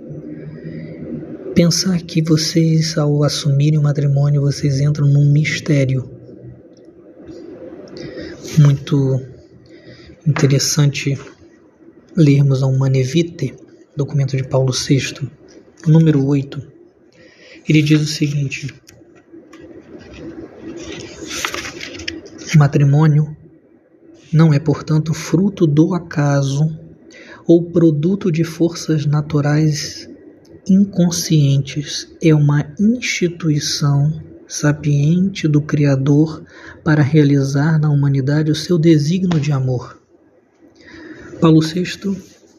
pensar 1.54 2.02
que 2.02 2.20
vocês, 2.20 2.98
ao 2.98 3.22
assumirem 3.22 3.78
o 3.78 3.82
matrimônio, 3.82 4.42
vocês 4.42 4.80
entram 4.80 5.06
num 5.06 5.30
mistério 5.30 6.10
muito 8.58 9.20
interessante 10.26 11.18
lermos 12.16 12.62
a 12.62 12.68
Manevite, 12.70 13.54
documento 13.96 14.36
de 14.36 14.42
Paulo 14.42 14.72
VI, 14.72 15.28
número 15.86 16.26
8. 16.26 16.60
Ele 17.68 17.82
diz 17.82 18.02
o 18.02 18.06
seguinte: 18.06 18.74
O 22.54 22.58
matrimônio 22.58 23.36
não 24.34 24.52
é, 24.52 24.58
portanto, 24.58 25.14
fruto 25.14 25.64
do 25.64 25.94
acaso 25.94 26.68
ou 27.46 27.70
produto 27.70 28.32
de 28.32 28.42
forças 28.42 29.06
naturais 29.06 30.10
inconscientes 30.68 32.08
é 32.20 32.34
uma 32.34 32.66
instituição 32.80 34.20
sapiente 34.48 35.46
do 35.46 35.62
Criador 35.62 36.42
para 36.82 37.00
realizar 37.00 37.78
na 37.78 37.88
humanidade 37.88 38.50
o 38.50 38.56
seu 38.56 38.76
desígnio 38.76 39.38
de 39.38 39.52
amor. 39.52 40.02
Paulo 41.40 41.60
VI 41.60 42.16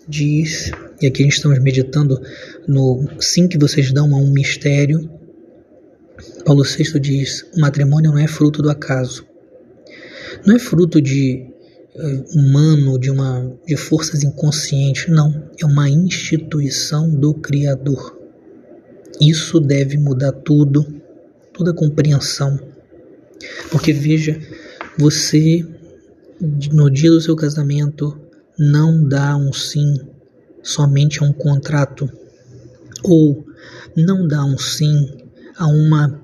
diz, 0.07 0.71
e 1.01 1.07
aqui 1.07 1.27
estamos 1.27 1.59
meditando 1.59 2.21
no 2.65 3.05
sim 3.19 3.49
que 3.49 3.57
vocês 3.57 3.91
dão 3.91 4.15
a 4.15 4.17
um 4.17 4.31
mistério. 4.31 5.09
Paulo 6.45 6.63
VI 6.63 6.99
diz: 7.01 7.45
o 7.53 7.59
matrimônio 7.59 8.11
não 8.11 8.19
é 8.19 8.27
fruto 8.27 8.61
do 8.61 8.69
acaso, 8.69 9.25
não 10.45 10.55
é 10.55 10.59
fruto 10.59 11.01
de 11.01 11.53
humano, 12.33 12.99
de 12.99 13.09
uma 13.09 13.51
de 13.65 13.77
forças 13.77 14.23
inconscientes, 14.23 15.07
não, 15.07 15.49
é 15.59 15.65
uma 15.65 15.89
instituição 15.89 17.09
do 17.09 17.33
criador. 17.33 18.17
Isso 19.19 19.59
deve 19.59 19.97
mudar 19.97 20.33
tudo, 20.33 20.85
toda 21.53 21.71
a 21.71 21.75
compreensão. 21.75 22.59
Porque 23.71 23.93
veja, 23.93 24.39
você 24.97 25.65
no 26.71 26.89
dia 26.89 27.09
do 27.09 27.21
seu 27.21 27.35
casamento 27.35 28.19
não 28.59 29.07
dá 29.07 29.37
um 29.37 29.53
sim 29.53 29.99
somente 30.61 31.23
a 31.23 31.25
um 31.25 31.31
contrato 31.31 32.09
ou 33.03 33.45
não 33.95 34.27
dá 34.27 34.43
um 34.43 34.57
sim 34.57 35.17
a 35.57 35.67
uma 35.67 36.21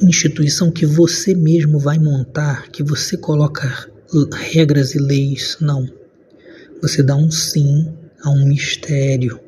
instituição 0.00 0.70
que 0.70 0.86
você 0.86 1.34
mesmo 1.34 1.78
vai 1.78 1.98
montar, 1.98 2.70
que 2.70 2.82
você 2.82 3.16
coloca 3.18 3.89
regras 4.32 4.94
e 4.94 4.98
leis, 4.98 5.56
não. 5.60 5.88
Você 6.82 7.02
dá 7.02 7.14
um 7.14 7.30
sim 7.30 7.92
a 8.22 8.30
um 8.30 8.46
mistério, 8.46 9.40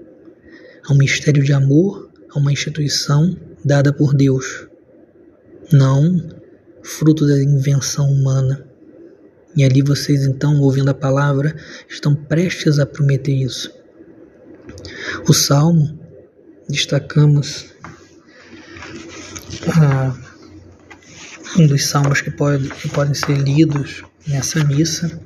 a 0.86 0.92
um 0.92 0.96
mistério 0.96 1.42
de 1.42 1.52
amor, 1.52 2.10
a 2.30 2.38
uma 2.38 2.52
instituição 2.52 3.36
dada 3.64 3.92
por 3.92 4.14
Deus, 4.14 4.66
não 5.72 6.42
fruto 6.82 7.26
da 7.26 7.42
invenção 7.42 8.10
humana. 8.10 8.66
E 9.56 9.64
ali 9.64 9.82
vocês 9.82 10.26
então, 10.26 10.60
ouvindo 10.60 10.88
a 10.90 10.94
palavra, 10.94 11.54
estão 11.88 12.14
prestes 12.14 12.78
a 12.78 12.86
prometer 12.86 13.32
isso. 13.32 13.72
O 15.28 15.32
Salmo, 15.32 15.98
destacamos 16.68 17.66
ah, 19.78 20.16
um 21.58 21.66
dos 21.66 21.84
salmos 21.84 22.20
que, 22.22 22.30
pode, 22.30 22.68
que 22.70 22.88
podem 22.88 23.14
ser 23.14 23.36
lidos 23.36 24.02
Nessa 24.26 24.62
missa, 24.64 25.20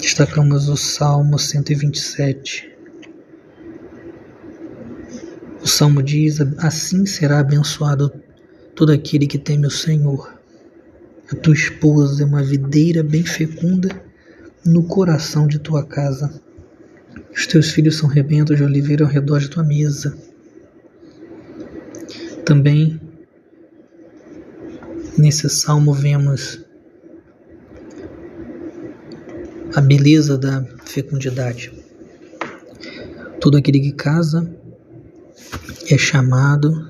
destacamos 0.00 0.70
o 0.70 0.76
Salmo 0.76 1.38
127. 1.38 2.74
O 5.62 5.66
Salmo 5.68 6.02
diz: 6.02 6.38
Assim 6.56 7.04
será 7.04 7.40
abençoado 7.40 8.10
todo 8.74 8.90
aquele 8.90 9.26
que 9.26 9.36
teme 9.36 9.66
o 9.66 9.70
Senhor. 9.70 10.34
A 11.30 11.36
tua 11.36 11.52
esposa 11.52 12.22
é 12.22 12.26
uma 12.26 12.42
videira 12.42 13.02
bem 13.02 13.22
fecunda 13.22 14.02
no 14.64 14.84
coração 14.84 15.46
de 15.46 15.58
tua 15.58 15.84
casa. 15.84 16.40
Os 17.34 17.46
teus 17.46 17.70
filhos 17.70 17.96
são 17.96 18.08
rebentos 18.08 18.56
de 18.56 18.64
oliveira 18.64 19.04
ao 19.04 19.10
redor 19.10 19.40
de 19.40 19.50
tua 19.50 19.62
mesa. 19.62 20.16
Também 22.46 22.98
nesse 25.18 25.50
salmo 25.50 25.92
vemos 25.92 26.65
a 29.76 29.80
beleza 29.82 30.38
da 30.38 30.64
fecundidade. 30.86 31.70
Todo 33.38 33.58
aquele 33.58 33.78
que 33.78 33.92
casa 33.92 34.50
é 35.90 35.98
chamado 35.98 36.88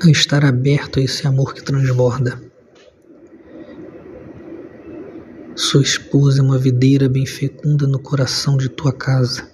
a 0.00 0.08
estar 0.08 0.44
aberto 0.44 1.00
a 1.00 1.02
esse 1.02 1.26
amor 1.26 1.52
que 1.52 1.64
transborda. 1.64 2.40
Sua 5.56 5.82
esposa 5.82 6.38
é 6.38 6.42
uma 6.44 6.58
videira 6.58 7.08
bem 7.08 7.26
fecunda 7.26 7.84
no 7.88 7.98
coração 7.98 8.56
de 8.56 8.68
tua 8.68 8.92
casa, 8.92 9.50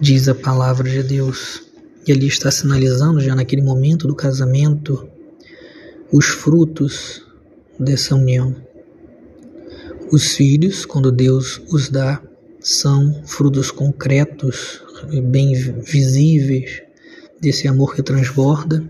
diz 0.00 0.26
a 0.26 0.34
palavra 0.34 0.90
de 0.90 1.04
Deus. 1.04 1.62
E 2.04 2.10
ali 2.10 2.26
está 2.26 2.50
sinalizando, 2.50 3.20
já 3.20 3.36
naquele 3.36 3.62
momento 3.62 4.08
do 4.08 4.14
casamento, 4.16 5.08
os 6.10 6.26
frutos 6.26 7.24
dessa 7.78 8.16
união. 8.16 8.67
Os 10.10 10.34
filhos, 10.34 10.86
quando 10.86 11.12
Deus 11.12 11.60
os 11.70 11.90
dá, 11.90 12.22
são 12.60 13.22
frutos 13.26 13.70
concretos, 13.70 14.82
bem 15.22 15.52
visíveis 15.52 16.82
desse 17.38 17.68
amor 17.68 17.94
que 17.94 18.02
transborda, 18.02 18.82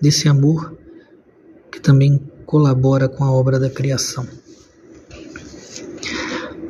desse 0.00 0.28
amor 0.28 0.76
que 1.72 1.80
também 1.80 2.20
colabora 2.46 3.08
com 3.08 3.24
a 3.24 3.32
obra 3.32 3.58
da 3.58 3.68
criação. 3.68 4.26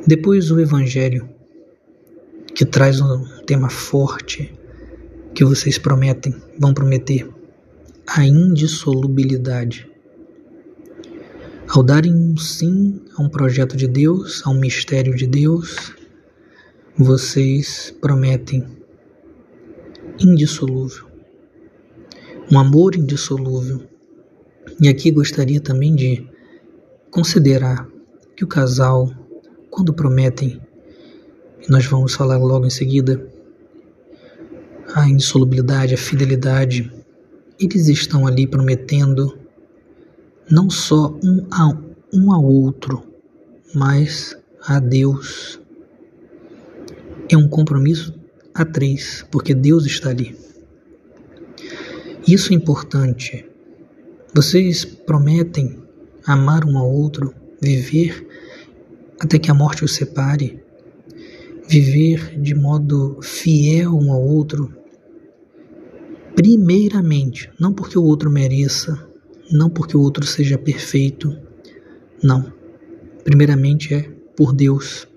Depois 0.07 0.49
o 0.49 0.59
Evangelho, 0.59 1.29
que 2.55 2.65
traz 2.65 2.99
um 2.99 3.23
tema 3.45 3.69
forte 3.69 4.51
que 5.35 5.45
vocês 5.45 5.77
prometem, 5.77 6.33
vão 6.57 6.73
prometer, 6.73 7.29
a 8.07 8.25
indissolubilidade. 8.25 9.87
Ao 11.75 11.83
darem 11.83 12.15
um 12.15 12.37
sim 12.37 13.01
a 13.17 13.21
um 13.21 13.27
projeto 13.27 13.75
de 13.75 13.85
Deus, 13.85 14.41
a 14.45 14.49
um 14.49 14.57
mistério 14.57 15.13
de 15.13 15.27
Deus, 15.27 15.93
vocês 16.97 17.93
prometem 17.99 18.65
indissolúvel, 20.17 21.05
um 22.49 22.57
amor 22.57 22.95
indissolúvel. 22.95 23.81
E 24.79 24.87
aqui 24.87 25.11
gostaria 25.11 25.59
também 25.59 25.93
de 25.93 26.25
considerar 27.11 27.85
que 28.37 28.45
o 28.45 28.47
casal, 28.47 29.13
quando 29.69 29.93
prometem, 29.93 30.61
e 31.61 31.69
nós 31.69 31.85
vamos 31.85 32.13
falar 32.13 32.37
logo 32.37 32.65
em 32.65 32.69
seguida, 32.69 33.29
a 34.93 35.09
indissolubilidade, 35.09 35.93
a 35.93 35.97
fidelidade, 35.97 36.89
eles 37.59 37.89
estão 37.89 38.25
ali 38.25 38.47
prometendo 38.47 39.44
não 40.49 40.69
só 40.69 41.17
um, 41.23 41.47
um 42.13 42.31
ao 42.31 42.43
outro, 42.43 43.03
mas 43.73 44.37
a 44.65 44.79
Deus. 44.79 45.59
É 47.29 47.35
um 47.35 47.47
compromisso 47.47 48.13
a 48.53 48.63
três, 48.63 49.25
porque 49.31 49.53
Deus 49.53 49.85
está 49.85 50.09
ali. 50.09 50.37
Isso 52.27 52.53
é 52.53 52.55
importante. 52.55 53.45
Vocês 54.33 54.85
prometem 54.85 55.79
amar 56.25 56.65
um 56.65 56.77
ao 56.77 56.91
outro, 56.91 57.33
viver 57.61 58.27
até 59.19 59.39
que 59.39 59.49
a 59.49 59.53
morte 59.53 59.83
os 59.83 59.95
separe, 59.95 60.59
viver 61.67 62.39
de 62.39 62.53
modo 62.53 63.19
fiel 63.21 63.95
um 63.95 64.11
ao 64.11 64.21
outro, 64.21 64.73
primeiramente, 66.35 67.49
não 67.59 67.73
porque 67.73 67.97
o 67.97 68.03
outro 68.03 68.29
mereça, 68.29 69.07
não 69.51 69.69
porque 69.69 69.95
o 69.95 70.01
outro 70.01 70.25
seja 70.25 70.57
perfeito, 70.57 71.35
não. 72.21 72.51
Primeiramente 73.23 73.93
é 73.93 74.09
por 74.35 74.53
Deus. 74.53 75.07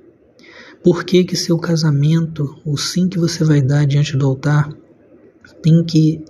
Por 0.82 1.04
que 1.04 1.24
que 1.24 1.36
seu 1.36 1.58
casamento, 1.58 2.56
o 2.64 2.76
sim 2.76 3.08
que 3.08 3.18
você 3.18 3.44
vai 3.44 3.60
dar 3.60 3.86
diante 3.86 4.16
do 4.16 4.26
altar, 4.26 4.72
tem 5.62 5.84
que 5.84 6.24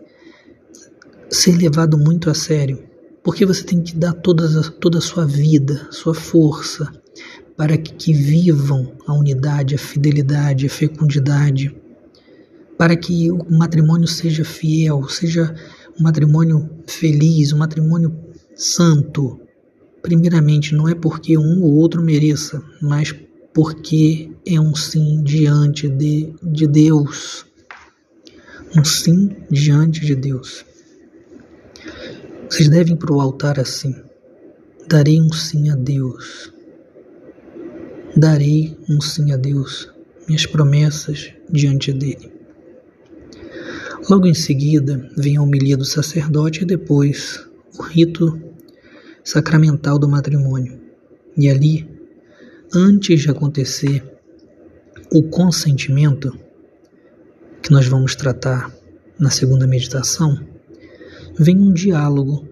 ser 1.28 1.56
levado 1.56 1.98
muito 1.98 2.30
a 2.30 2.34
sério? 2.34 2.82
Porque 3.22 3.44
você 3.44 3.62
tem 3.62 3.82
que 3.82 3.94
dar 3.94 4.14
toda, 4.14 4.48
toda 4.72 4.98
a 4.98 5.02
sua 5.02 5.26
vida, 5.26 5.86
sua 5.90 6.14
força, 6.14 6.90
para 7.56 7.76
que, 7.76 7.92
que 7.92 8.12
vivam 8.12 8.92
a 9.06 9.12
unidade, 9.12 9.74
a 9.74 9.78
fidelidade, 9.78 10.66
a 10.66 10.70
fecundidade, 10.70 11.74
para 12.78 12.96
que 12.96 13.30
o 13.30 13.44
matrimônio 13.50 14.06
seja 14.06 14.44
fiel, 14.44 15.08
seja 15.08 15.54
um 15.98 16.02
matrimônio 16.02 16.70
feliz, 16.86 17.52
um 17.52 17.58
matrimônio 17.58 18.16
santo. 18.54 19.40
Primeiramente, 20.00 20.74
não 20.74 20.88
é 20.88 20.94
porque 20.94 21.36
um 21.36 21.62
ou 21.62 21.74
outro 21.74 22.02
mereça, 22.02 22.62
mas 22.80 23.14
porque 23.52 24.30
é 24.46 24.60
um 24.60 24.74
sim 24.74 25.22
diante 25.22 25.88
de, 25.88 26.32
de 26.42 26.66
Deus. 26.66 27.44
Um 28.76 28.84
sim 28.84 29.36
diante 29.50 30.00
de 30.04 30.14
Deus. 30.14 30.64
Vocês 32.48 32.68
devem 32.68 32.96
para 32.96 33.12
o 33.12 33.20
altar 33.20 33.58
assim: 33.58 33.94
darei 34.88 35.20
um 35.20 35.32
sim 35.32 35.70
a 35.70 35.74
Deus. 35.74 36.52
Darei 38.16 38.76
um 38.88 39.00
sim 39.00 39.32
a 39.32 39.36
Deus, 39.36 39.88
minhas 40.26 40.46
promessas 40.46 41.32
diante 41.50 41.92
dele. 41.92 42.37
Logo 44.08 44.26
em 44.26 44.32
seguida 44.32 45.06
vem 45.18 45.36
a 45.36 45.42
homilia 45.42 45.76
do 45.76 45.84
sacerdote 45.84 46.62
e 46.62 46.66
depois 46.66 47.46
o 47.78 47.82
rito 47.82 48.40
sacramental 49.22 49.98
do 49.98 50.08
matrimônio. 50.08 50.80
E 51.36 51.46
ali, 51.50 51.86
antes 52.72 53.20
de 53.20 53.30
acontecer 53.30 54.02
o 55.12 55.24
consentimento, 55.24 56.34
que 57.62 57.70
nós 57.70 57.86
vamos 57.86 58.16
tratar 58.16 58.72
na 59.18 59.28
segunda 59.28 59.66
meditação, 59.66 60.40
vem 61.38 61.58
um 61.58 61.74
diálogo 61.74 62.48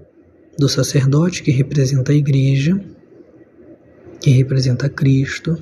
do 0.59 0.69
sacerdote 0.69 1.43
que 1.43 1.51
representa 1.51 2.13
a 2.13 2.15
igreja, 2.15 2.79
que 4.21 4.29
representa 4.29 4.91
Cristo, 4.91 5.59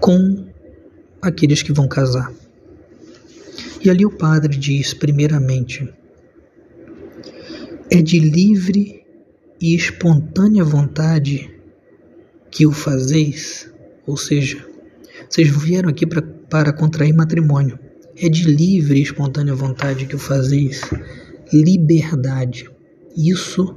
com 0.00 0.46
aqueles 1.20 1.62
que 1.62 1.72
vão 1.72 1.86
casar. 1.86 2.32
E 3.84 3.90
ali 3.90 4.06
o 4.06 4.10
padre 4.10 4.56
diz, 4.56 4.94
primeiramente, 4.94 5.86
é 7.90 8.00
de 8.00 8.18
livre 8.18 9.04
e 9.60 9.74
espontânea 9.74 10.64
vontade 10.64 11.50
que 12.50 12.66
o 12.66 12.72
fazeis, 12.72 13.70
ou 14.06 14.16
seja, 14.16 14.64
vocês 15.28 15.48
vieram 15.48 15.90
aqui 15.90 16.06
pra, 16.06 16.22
para 16.22 16.72
contrair 16.72 17.12
matrimônio. 17.12 17.78
É 18.16 18.28
de 18.28 18.44
livre 18.44 18.98
e 18.98 19.02
espontânea 19.02 19.54
vontade 19.54 20.06
que 20.06 20.16
o 20.16 20.18
fazeis. 20.18 20.80
Liberdade. 21.52 22.70
Isso 23.14 23.76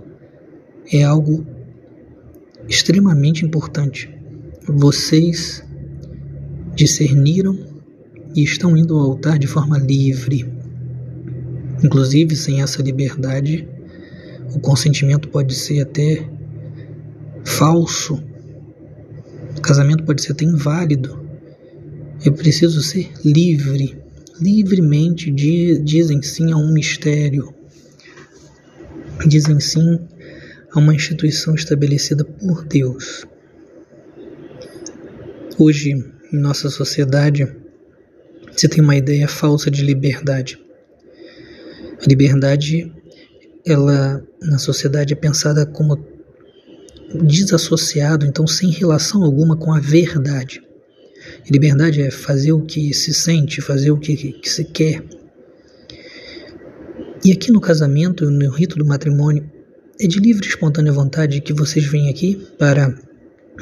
é 0.94 1.04
algo 1.04 1.46
extremamente 2.70 3.44
importante. 3.44 4.10
Vocês 4.66 5.64
discerniram 6.76 7.67
e 8.38 8.44
estão 8.44 8.78
indo 8.78 8.96
ao 8.96 9.02
altar 9.02 9.40
de 9.40 9.48
forma 9.48 9.80
livre. 9.80 10.48
Inclusive, 11.84 12.36
sem 12.36 12.62
essa 12.62 12.84
liberdade, 12.84 13.68
o 14.54 14.60
consentimento 14.60 15.28
pode 15.28 15.56
ser 15.56 15.82
até 15.82 16.30
falso. 17.44 18.24
O 19.58 19.62
casamento 19.62 20.04
pode 20.04 20.22
ser 20.22 20.34
até 20.34 20.46
inválido. 20.46 21.20
Eu 22.24 22.32
preciso 22.32 22.84
ser 22.84 23.12
livre. 23.26 23.98
Livremente 24.40 25.32
dizem 25.32 26.22
sim 26.22 26.52
a 26.52 26.58
um 26.58 26.72
mistério. 26.72 27.52
Dizem 29.26 29.60
sim 29.60 30.00
a 30.72 30.80
uma 30.80 30.94
instituição 30.94 31.56
estabelecida 31.56 32.24
por 32.24 32.64
Deus. 32.64 33.26
Hoje, 35.58 35.90
em 35.92 36.38
nossa 36.40 36.70
sociedade, 36.70 37.48
você 38.58 38.68
tem 38.68 38.84
uma 38.84 38.96
ideia 38.96 39.28
falsa 39.28 39.70
de 39.70 39.84
liberdade. 39.84 40.58
A 42.04 42.08
liberdade, 42.08 42.92
ela 43.64 44.24
na 44.42 44.58
sociedade 44.58 45.14
é 45.14 45.16
pensada 45.16 45.64
como 45.64 46.04
desassociado, 47.24 48.26
então 48.26 48.48
sem 48.48 48.72
relação 48.72 49.24
alguma 49.24 49.56
com 49.56 49.72
a 49.72 49.80
verdade. 49.80 50.64
E 51.46 51.52
liberdade 51.52 52.02
é 52.02 52.10
fazer 52.10 52.52
o 52.52 52.66
que 52.66 52.94
se 52.96 53.14
sente, 53.14 53.62
fazer 53.62 53.92
o 53.92 53.98
que, 54.00 54.16
que 54.34 54.50
se 54.50 54.66
quer. 54.66 55.04
E 57.24 57.32
aqui 57.32 57.52
no 57.52 57.62
casamento, 57.62 58.30
no 58.32 58.50
rito 58.50 58.76
do 58.76 58.86
matrimônio, 58.86 59.50
é 60.00 60.08
de 60.08 60.20
livre 60.20 60.46
e 60.46 60.50
espontânea 60.50 60.92
vontade 60.92 61.42
que 61.42 61.54
vocês 61.54 61.86
vêm 61.86 62.10
aqui 62.10 62.48
para 62.58 62.98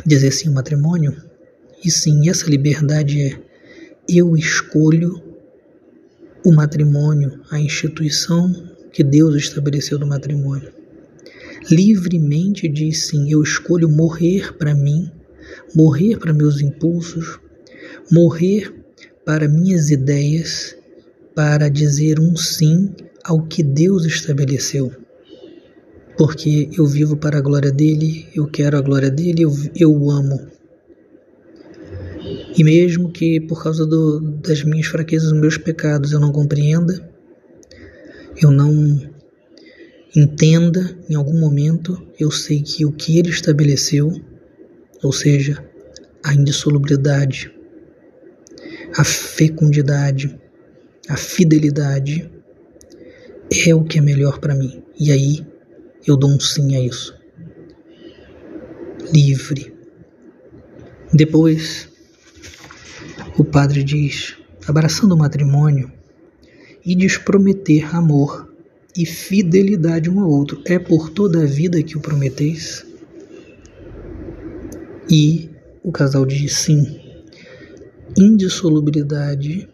dizer 0.06 0.32
sim 0.32 0.48
ao 0.48 0.54
matrimônio. 0.54 1.16
E 1.84 1.92
sim, 1.92 2.30
essa 2.30 2.50
liberdade 2.50 3.22
é 3.22 3.45
eu 4.08 4.36
escolho 4.36 5.22
o 6.46 6.52
matrimônio, 6.52 7.42
a 7.50 7.60
instituição 7.60 8.54
que 8.94 9.04
Deus 9.04 9.36
estabeleceu 9.36 9.98
do 9.98 10.06
matrimônio. 10.06 10.72
Livremente 11.70 12.68
diz 12.68 13.08
sim, 13.08 13.32
eu 13.32 13.42
escolho 13.42 13.90
morrer 13.90 14.56
para 14.56 14.76
mim, 14.76 15.12
morrer 15.74 16.18
para 16.18 16.32
meus 16.32 16.62
impulsos, 16.62 17.40
morrer 18.12 18.72
para 19.26 19.50
minhas 19.50 19.90
ideias, 19.90 20.78
para 21.34 21.68
dizer 21.68 22.20
um 22.20 22.36
sim 22.36 22.94
ao 23.24 23.42
que 23.42 23.64
Deus 23.64 24.06
estabeleceu. 24.06 24.92
Porque 26.16 26.70
eu 26.78 26.86
vivo 26.86 27.18
para 27.18 27.40
a 27.40 27.42
glória 27.42 27.72
dele, 27.72 28.28
eu 28.34 28.48
quero 28.48 28.78
a 28.78 28.82
glória 28.82 29.10
dele, 29.10 29.42
eu, 29.42 29.52
eu 29.76 29.92
o 29.92 30.12
amo. 30.12 30.55
E 32.58 32.64
mesmo 32.64 33.12
que 33.12 33.40
por 33.42 33.62
causa 33.62 33.86
do, 33.86 34.20
das 34.20 34.64
minhas 34.64 34.88
fraquezas, 34.88 35.32
dos 35.32 35.40
meus 35.40 35.58
pecados, 35.58 36.12
eu 36.12 36.20
não 36.20 36.32
compreenda, 36.32 37.08
eu 38.42 38.50
não 38.50 39.02
entenda 40.16 40.98
em 41.10 41.16
algum 41.16 41.38
momento, 41.38 42.02
eu 42.20 42.32
sei 42.32 42.62
que 42.62 42.86
o 42.86 42.92
que 42.92 43.20
ele 43.20 43.30
estabeleceu, 43.30 44.12
ou 45.04 45.12
seja, 45.12 45.64
a 46.24 46.34
indissolubilidade, 46.34 47.54
a 48.98 49.04
fecundidade, 49.04 50.40
a 51.08 51.18
fidelidade, 51.18 52.32
é 53.68 53.76
o 53.76 53.84
que 53.84 54.00
é 54.00 54.02
melhor 54.02 54.40
para 54.40 54.56
mim. 54.56 54.84
E 55.00 55.12
aí 55.12 55.46
eu 56.08 56.16
dou 56.16 56.32
um 56.32 56.40
sim 56.40 56.76
a 56.76 56.82
isso. 56.82 57.16
Livre. 59.14 59.74
Depois 61.14 61.90
o 63.38 63.44
padre 63.44 63.84
diz, 63.84 64.36
abraçando 64.66 65.14
o 65.14 65.18
matrimônio, 65.18 65.92
e 66.86 66.96
desprometer 66.96 67.96
amor 67.96 68.54
e 68.96 69.06
fidelidade 69.06 70.10
um 70.10 70.22
ao 70.22 70.30
outro. 70.30 70.62
É 70.66 70.80
por 70.80 71.10
toda 71.10 71.42
a 71.42 71.46
vida 71.46 71.82
que 71.84 71.98
o 71.98 72.02
prometeis? 72.02 72.86
E 75.10 75.50
o 75.84 75.92
casal 75.92 76.26
diz 76.26 76.54
sim. 76.54 77.02
Indissolubilidade 78.18 79.68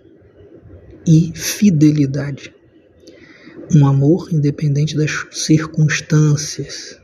e 1.05 1.31
fidelidade. 1.35 2.53
Um 3.75 3.85
amor 3.85 4.29
independente 4.31 4.95
das 4.95 5.27
circunstâncias. 5.31 6.99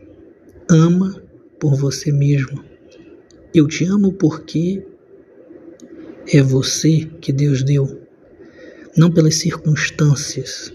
Ama 0.69 1.21
por 1.59 1.75
você 1.75 2.11
mesmo. 2.11 2.63
Eu 3.53 3.67
te 3.67 3.85
amo 3.85 4.11
porque 4.13 4.83
é 6.31 6.41
você 6.41 7.05
que 7.21 7.31
Deus 7.31 7.63
deu, 7.63 8.01
não 8.95 9.11
pelas 9.11 9.35
circunstâncias. 9.35 10.73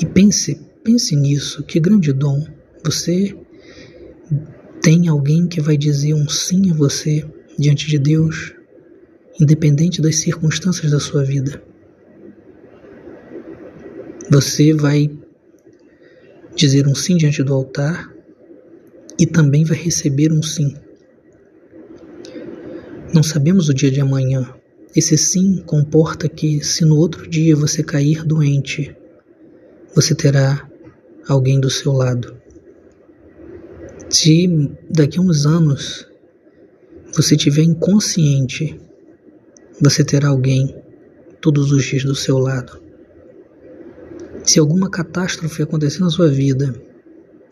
E 0.00 0.06
pense, 0.06 0.60
pense 0.82 1.14
nisso, 1.16 1.62
que 1.62 1.80
grande 1.80 2.12
dom. 2.12 2.44
Você 2.84 3.36
Tem 4.82 5.08
alguém 5.08 5.46
que 5.46 5.62
vai 5.62 5.78
dizer 5.78 6.12
um 6.12 6.28
sim 6.28 6.70
a 6.70 6.74
você 6.74 7.24
diante 7.58 7.86
de 7.86 7.98
Deus, 7.98 8.54
independente 9.40 10.02
das 10.02 10.16
circunstâncias 10.16 10.92
da 10.92 11.00
sua 11.00 11.24
vida. 11.24 11.62
Você 14.30 14.74
vai 14.74 15.10
dizer 16.54 16.86
um 16.86 16.94
sim 16.94 17.16
diante 17.16 17.42
do 17.42 17.54
altar 17.54 18.14
e 19.18 19.24
também 19.24 19.64
vai 19.64 19.78
receber 19.78 20.30
um 20.30 20.42
sim. 20.42 20.74
Não 23.14 23.22
sabemos 23.22 23.68
o 23.68 23.74
dia 23.74 23.92
de 23.92 24.00
amanhã. 24.00 24.52
Esse 24.94 25.16
sim 25.16 25.62
comporta 25.64 26.28
que, 26.28 26.64
se 26.64 26.84
no 26.84 26.96
outro 26.96 27.30
dia 27.30 27.54
você 27.54 27.80
cair 27.80 28.24
doente, 28.24 28.92
você 29.94 30.16
terá 30.16 30.68
alguém 31.28 31.60
do 31.60 31.70
seu 31.70 31.92
lado. 31.92 32.36
Se 34.10 34.48
daqui 34.90 35.20
a 35.20 35.22
uns 35.22 35.46
anos 35.46 36.08
você 37.14 37.36
estiver 37.36 37.62
inconsciente, 37.62 38.80
você 39.80 40.02
terá 40.02 40.30
alguém 40.30 40.74
todos 41.40 41.70
os 41.70 41.84
dias 41.84 42.02
do 42.02 42.16
seu 42.16 42.36
lado. 42.36 42.82
Se 44.42 44.58
alguma 44.58 44.90
catástrofe 44.90 45.62
acontecer 45.62 46.00
na 46.00 46.10
sua 46.10 46.26
vida, 46.26 46.74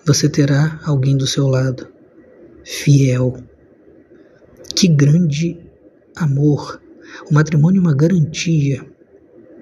você 0.04 0.28
terá 0.28 0.80
alguém 0.84 1.16
do 1.16 1.26
seu 1.26 1.46
lado, 1.46 1.86
fiel. 2.64 3.36
Que 4.74 4.88
grande 4.88 5.58
amor! 6.16 6.80
O 7.30 7.34
matrimônio 7.34 7.78
é 7.78 7.82
uma 7.82 7.94
garantia 7.94 8.84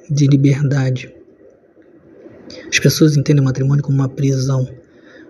de 0.09 0.27
liberdade. 0.27 1.15
As 2.69 2.79
pessoas 2.79 3.17
entendem 3.17 3.43
o 3.43 3.45
matrimônio 3.45 3.83
como 3.83 3.99
uma 3.99 4.09
prisão. 4.09 4.63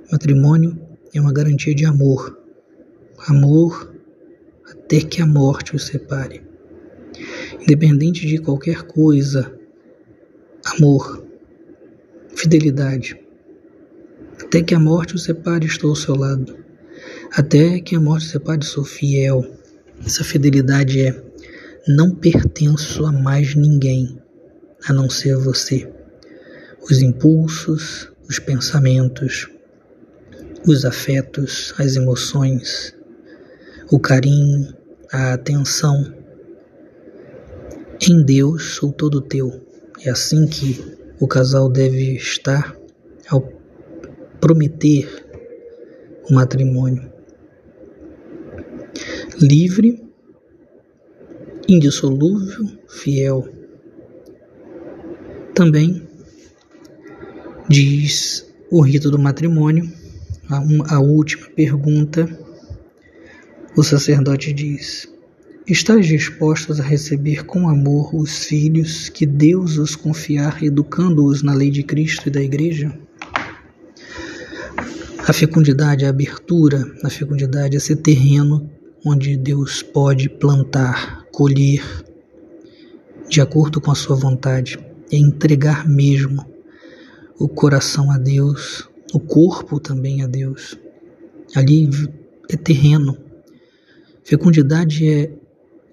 O 0.08 0.12
matrimônio 0.12 0.78
é 1.14 1.20
uma 1.20 1.32
garantia 1.32 1.74
de 1.74 1.84
amor. 1.84 2.38
Amor 3.26 3.94
até 4.70 5.00
que 5.00 5.20
a 5.20 5.26
morte 5.26 5.74
os 5.74 5.86
separe. 5.86 6.42
Independente 7.60 8.26
de 8.26 8.38
qualquer 8.38 8.82
coisa, 8.82 9.52
amor, 10.64 11.24
fidelidade. 12.34 13.16
Até 14.42 14.62
que 14.62 14.74
a 14.74 14.80
morte 14.80 15.14
os 15.14 15.24
separe, 15.24 15.66
estou 15.66 15.90
ao 15.90 15.96
seu 15.96 16.14
lado. 16.14 16.56
Até 17.32 17.80
que 17.80 17.94
a 17.94 18.00
morte 18.00 18.26
os 18.26 18.30
separe, 18.30 18.64
sou 18.64 18.84
fiel. 18.84 19.59
Essa 20.04 20.24
fidelidade 20.24 21.00
é: 21.00 21.22
não 21.86 22.14
pertenço 22.14 23.04
a 23.04 23.12
mais 23.12 23.54
ninguém 23.54 24.18
a 24.86 24.92
não 24.92 25.10
ser 25.10 25.36
você. 25.36 25.90
Os 26.82 27.02
impulsos, 27.02 28.10
os 28.28 28.38
pensamentos, 28.38 29.48
os 30.66 30.84
afetos, 30.84 31.74
as 31.78 31.96
emoções, 31.96 32.94
o 33.90 33.98
carinho, 33.98 34.74
a 35.12 35.34
atenção. 35.34 36.14
Em 38.00 38.24
Deus 38.24 38.76
sou 38.76 38.92
todo 38.92 39.20
teu. 39.20 39.66
É 40.02 40.10
assim 40.10 40.46
que 40.46 40.96
o 41.20 41.28
casal 41.28 41.68
deve 41.68 42.14
estar 42.16 42.74
ao 43.28 43.42
prometer 44.40 45.26
o 46.30 46.34
matrimônio. 46.34 47.09
Livre, 49.40 50.02
indissolúvel, 51.66 52.68
fiel. 52.88 53.48
Também 55.54 56.06
diz 57.66 58.46
o 58.70 58.82
rito 58.82 59.10
do 59.10 59.18
matrimônio 59.18 59.90
a, 60.50 60.96
a 60.96 61.00
última 61.00 61.46
pergunta, 61.48 62.28
o 63.74 63.82
sacerdote 63.82 64.52
diz: 64.52 65.08
Estás 65.66 66.06
dispostos 66.06 66.78
a 66.78 66.82
receber 66.82 67.46
com 67.46 67.66
amor 67.66 68.14
os 68.14 68.44
filhos 68.44 69.08
que 69.08 69.24
Deus 69.24 69.78
os 69.78 69.96
confiar, 69.96 70.62
educando-os 70.62 71.42
na 71.42 71.54
lei 71.54 71.70
de 71.70 71.82
Cristo 71.82 72.28
e 72.28 72.30
da 72.30 72.42
Igreja? 72.42 72.92
A 75.26 75.32
fecundidade, 75.32 76.04
a 76.04 76.10
abertura, 76.10 76.92
a 77.02 77.08
fecundidade, 77.08 77.76
esse 77.76 77.96
terreno 77.96 78.68
onde 79.04 79.36
Deus 79.36 79.82
pode 79.82 80.28
plantar, 80.28 81.24
colher, 81.32 81.82
de 83.28 83.40
acordo 83.40 83.80
com 83.80 83.90
a 83.90 83.94
sua 83.94 84.16
vontade, 84.16 84.78
é 85.10 85.16
entregar 85.16 85.88
mesmo 85.88 86.44
o 87.38 87.48
coração 87.48 88.10
a 88.10 88.18
Deus, 88.18 88.88
o 89.14 89.20
corpo 89.20 89.80
também 89.80 90.22
a 90.22 90.26
Deus. 90.26 90.78
Ali 91.54 91.88
é 92.48 92.56
terreno. 92.56 93.16
Fecundidade 94.22 95.08
é 95.08 95.32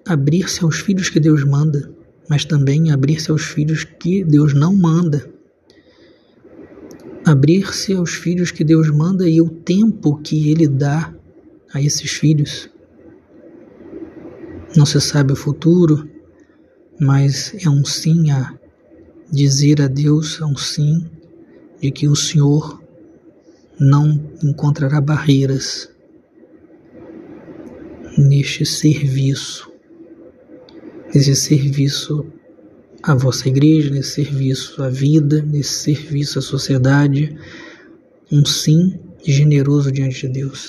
abrir-se 0.06 0.62
aos 0.62 0.80
filhos 0.80 1.08
que 1.08 1.18
Deus 1.18 1.44
manda, 1.44 1.90
mas 2.28 2.44
também 2.44 2.90
abrir-se 2.90 3.30
aos 3.30 3.44
filhos 3.44 3.84
que 3.84 4.22
Deus 4.22 4.52
não 4.52 4.74
manda. 4.74 5.28
Abrir-se 7.24 7.94
aos 7.94 8.14
filhos 8.14 8.50
que 8.50 8.62
Deus 8.62 8.90
manda 8.90 9.28
e 9.28 9.40
o 9.40 9.48
tempo 9.48 10.18
que 10.18 10.50
Ele 10.50 10.68
dá 10.68 11.14
a 11.72 11.80
esses 11.80 12.10
filhos. 12.10 12.68
Não 14.76 14.84
se 14.86 15.00
sabe 15.00 15.32
o 15.32 15.36
futuro, 15.36 16.08
mas 17.00 17.54
é 17.64 17.68
um 17.68 17.84
sim 17.84 18.30
a 18.30 18.54
dizer 19.30 19.80
a 19.82 19.86
Deus, 19.86 20.40
é 20.40 20.44
um 20.44 20.56
sim 20.56 21.08
de 21.80 21.90
que 21.90 22.08
o 22.08 22.16
Senhor 22.16 22.82
não 23.78 24.20
encontrará 24.42 25.00
barreiras 25.00 25.88
neste 28.16 28.66
serviço, 28.66 29.70
nesse 31.14 31.36
serviço 31.36 32.26
à 33.02 33.14
vossa 33.14 33.48
igreja, 33.48 33.90
nesse 33.90 34.24
serviço 34.24 34.82
à 34.82 34.88
vida, 34.88 35.40
nesse 35.42 35.94
serviço 35.94 36.40
à 36.40 36.42
sociedade, 36.42 37.36
um 38.30 38.44
sim 38.44 38.98
generoso 39.24 39.92
diante 39.92 40.26
de 40.26 40.40
Deus. 40.40 40.66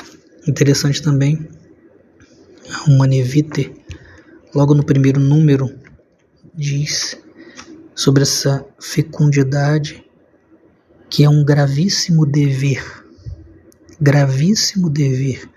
Interessante 0.48 1.02
também, 1.02 1.48
a 2.70 2.90
Manevite, 2.92 3.74
logo 4.54 4.74
no 4.74 4.84
primeiro 4.84 5.20
número, 5.20 5.70
diz 6.54 7.18
sobre 7.96 8.24
essa 8.24 8.66
fecundidade 8.80 10.04
que 11.10 11.24
é 11.24 11.30
um 11.30 11.44
gravíssimo 11.44 12.26
dever 12.26 13.00
gravíssimo 14.00 14.90
dever. 14.90 15.50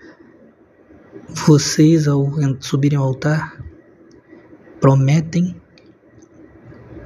Vocês, 1.29 2.07
ao 2.07 2.29
subirem 2.59 2.97
ao 2.97 3.05
altar, 3.05 3.63
prometem 4.79 5.55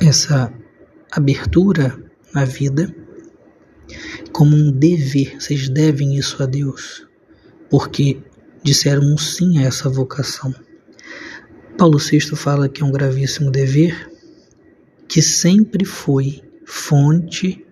essa 0.02 0.52
abertura 1.12 1.97
na 2.34 2.43
vida 2.43 2.93
como 4.32 4.56
um 4.56 4.71
dever. 4.71 5.39
Vocês 5.39 5.69
devem 5.69 6.15
isso 6.15 6.41
a 6.41 6.45
Deus, 6.45 7.08
porque 7.69 8.21
disseram 8.63 9.04
um 9.04 9.17
sim 9.17 9.60
a 9.60 9.63
essa 9.63 9.89
vocação. 9.89 10.54
Paulo 11.78 12.00
VI 12.00 12.20
fala 12.36 12.68
que 12.68 12.82
é 12.82 12.86
um 12.86 12.92
gravíssimo 12.92 13.52
dever 13.52 14.12
que 15.08 15.22
sempre 15.22 15.86
foi 15.86 16.42
fonte 16.66 17.66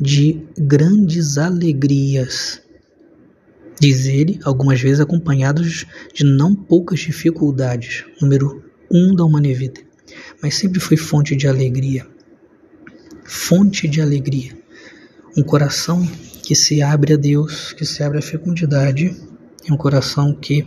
de 0.00 0.42
grandes 0.56 1.36
alegrias 1.36 2.62
diz 3.80 4.04
ele, 4.04 4.38
algumas 4.44 4.78
vezes 4.78 5.00
acompanhados 5.00 5.86
de 6.12 6.22
não 6.22 6.54
poucas 6.54 7.00
dificuldades. 7.00 8.04
Número 8.20 8.62
um 8.90 9.14
da 9.14 9.24
humanidade, 9.24 9.86
mas 10.42 10.54
sempre 10.54 10.78
foi 10.78 10.98
fonte 10.98 11.34
de 11.34 11.48
alegria. 11.48 12.06
Fonte 13.24 13.88
de 13.88 14.02
alegria. 14.02 14.56
Um 15.36 15.42
coração 15.42 16.06
que 16.42 16.54
se 16.54 16.82
abre 16.82 17.14
a 17.14 17.16
Deus, 17.16 17.72
que 17.72 17.86
se 17.86 18.02
abre 18.02 18.18
à 18.18 18.22
fecundidade, 18.22 19.16
é 19.66 19.72
um 19.72 19.76
coração 19.76 20.34
que 20.34 20.66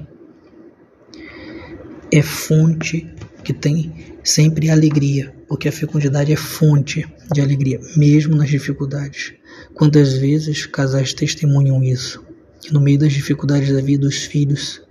é 2.13 2.21
fonte, 2.21 3.10
que 3.43 3.54
tem 3.54 3.93
sempre 4.23 4.69
alegria, 4.69 5.34
porque 5.47 5.67
a 5.67 5.71
fecundidade 5.71 6.32
é 6.32 6.36
fonte 6.36 7.06
de 7.34 7.41
alegria, 7.41 7.80
mesmo 7.97 8.36
nas 8.36 8.49
dificuldades. 8.49 9.34
Quantas 9.73 10.13
vezes 10.13 10.65
casais 10.65 11.13
testemunham 11.13 11.84
isso? 11.84 12.23
que 12.63 12.73
no 12.73 12.80
meio 12.80 12.97
das 12.97 13.12
dificuldades 13.12 13.73
da 13.73 13.82
vida 13.82 14.06
dos 14.06 14.23
filhos 14.23 14.82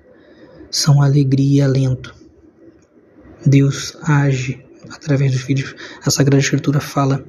são 0.71 1.01
alegria 1.01 1.59
e 1.59 1.63
alento. 1.63 2.15
Deus 3.45 3.97
age 4.03 4.63
através 4.91 5.33
dos 5.33 5.41
filhos. 5.41 5.75
A 6.05 6.11
Sagrada 6.11 6.39
Escritura 6.43 6.81
fala 6.81 7.25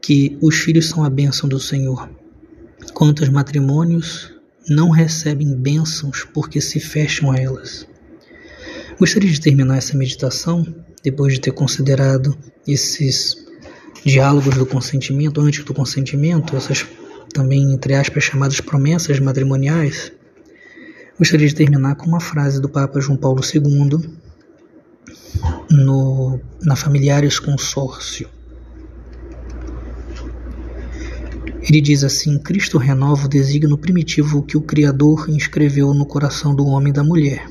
que 0.00 0.38
os 0.40 0.56
filhos 0.56 0.88
são 0.88 1.04
a 1.04 1.10
bênção 1.10 1.48
do 1.48 1.58
Senhor. 1.58 2.08
Quantos 2.94 3.28
matrimônios 3.28 4.32
não 4.68 4.90
recebem 4.90 5.54
bênçãos 5.54 6.24
porque 6.32 6.60
se 6.60 6.78
fecham 6.78 7.32
a 7.32 7.36
elas? 7.36 7.86
Gostaria 9.02 9.32
de 9.32 9.40
terminar 9.40 9.78
essa 9.78 9.96
meditação, 9.96 10.64
depois 11.02 11.34
de 11.34 11.40
ter 11.40 11.50
considerado 11.50 12.38
esses 12.64 13.36
diálogos 14.04 14.56
do 14.56 14.64
consentimento, 14.64 15.40
antes 15.40 15.64
do 15.64 15.74
consentimento, 15.74 16.56
essas 16.56 16.86
também, 17.34 17.72
entre 17.72 17.94
aspas, 17.94 18.22
chamadas 18.22 18.60
promessas 18.60 19.18
matrimoniais, 19.18 20.12
Gostaria 21.18 21.48
de 21.48 21.54
terminar 21.56 21.96
com 21.96 22.06
uma 22.06 22.20
frase 22.20 22.60
do 22.60 22.68
Papa 22.68 23.00
João 23.00 23.18
Paulo 23.18 23.40
II 23.42 24.08
no, 25.68 26.40
na 26.62 26.76
Familiares 26.76 27.40
Consórcio. 27.40 28.28
Ele 31.60 31.80
diz 31.80 32.04
assim: 32.04 32.38
Cristo 32.38 32.78
renova 32.78 33.26
o 33.26 33.28
desígnio 33.28 33.76
primitivo 33.76 34.44
que 34.44 34.56
o 34.56 34.62
Criador 34.62 35.28
inscreveu 35.28 35.92
no 35.92 36.06
coração 36.06 36.54
do 36.54 36.66
homem 36.66 36.90
e 36.90 36.94
da 36.94 37.02
mulher, 37.02 37.48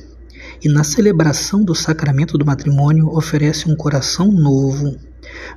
e 0.62 0.68
na 0.68 0.84
celebração 0.84 1.64
do 1.64 1.74
sacramento 1.74 2.38
do 2.38 2.46
matrimônio 2.46 3.08
oferece 3.08 3.68
um 3.68 3.74
coração 3.74 4.30
novo. 4.30 4.96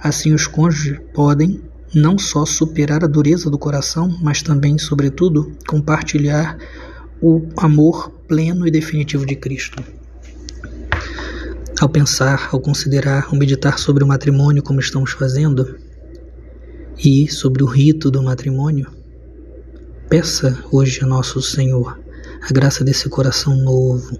Assim, 0.01 0.33
os 0.33 0.47
cônjuges 0.47 0.99
podem 1.13 1.61
não 1.93 2.17
só 2.17 2.45
superar 2.45 3.03
a 3.03 3.07
dureza 3.07 3.49
do 3.49 3.57
coração, 3.57 4.17
mas 4.21 4.41
também, 4.41 4.77
sobretudo, 4.77 5.51
compartilhar 5.67 6.57
o 7.21 7.47
amor 7.57 8.09
pleno 8.27 8.67
e 8.67 8.71
definitivo 8.71 9.25
de 9.25 9.35
Cristo. 9.35 9.83
Ao 11.79 11.87
pensar, 11.87 12.49
ao 12.51 12.59
considerar, 12.59 13.27
ao 13.27 13.35
meditar 13.35 13.77
sobre 13.77 14.03
o 14.03 14.07
matrimônio 14.07 14.63
como 14.63 14.79
estamos 14.79 15.11
fazendo, 15.11 15.77
e 16.97 17.29
sobre 17.29 17.61
o 17.61 17.65
rito 17.65 18.09
do 18.09 18.23
matrimônio, 18.23 18.87
peça 20.09 20.63
hoje 20.71 21.03
a 21.03 21.05
nosso 21.05 21.41
Senhor 21.41 21.99
a 22.41 22.53
graça 22.53 22.83
desse 22.83 23.09
coração 23.09 23.55
novo, 23.55 24.17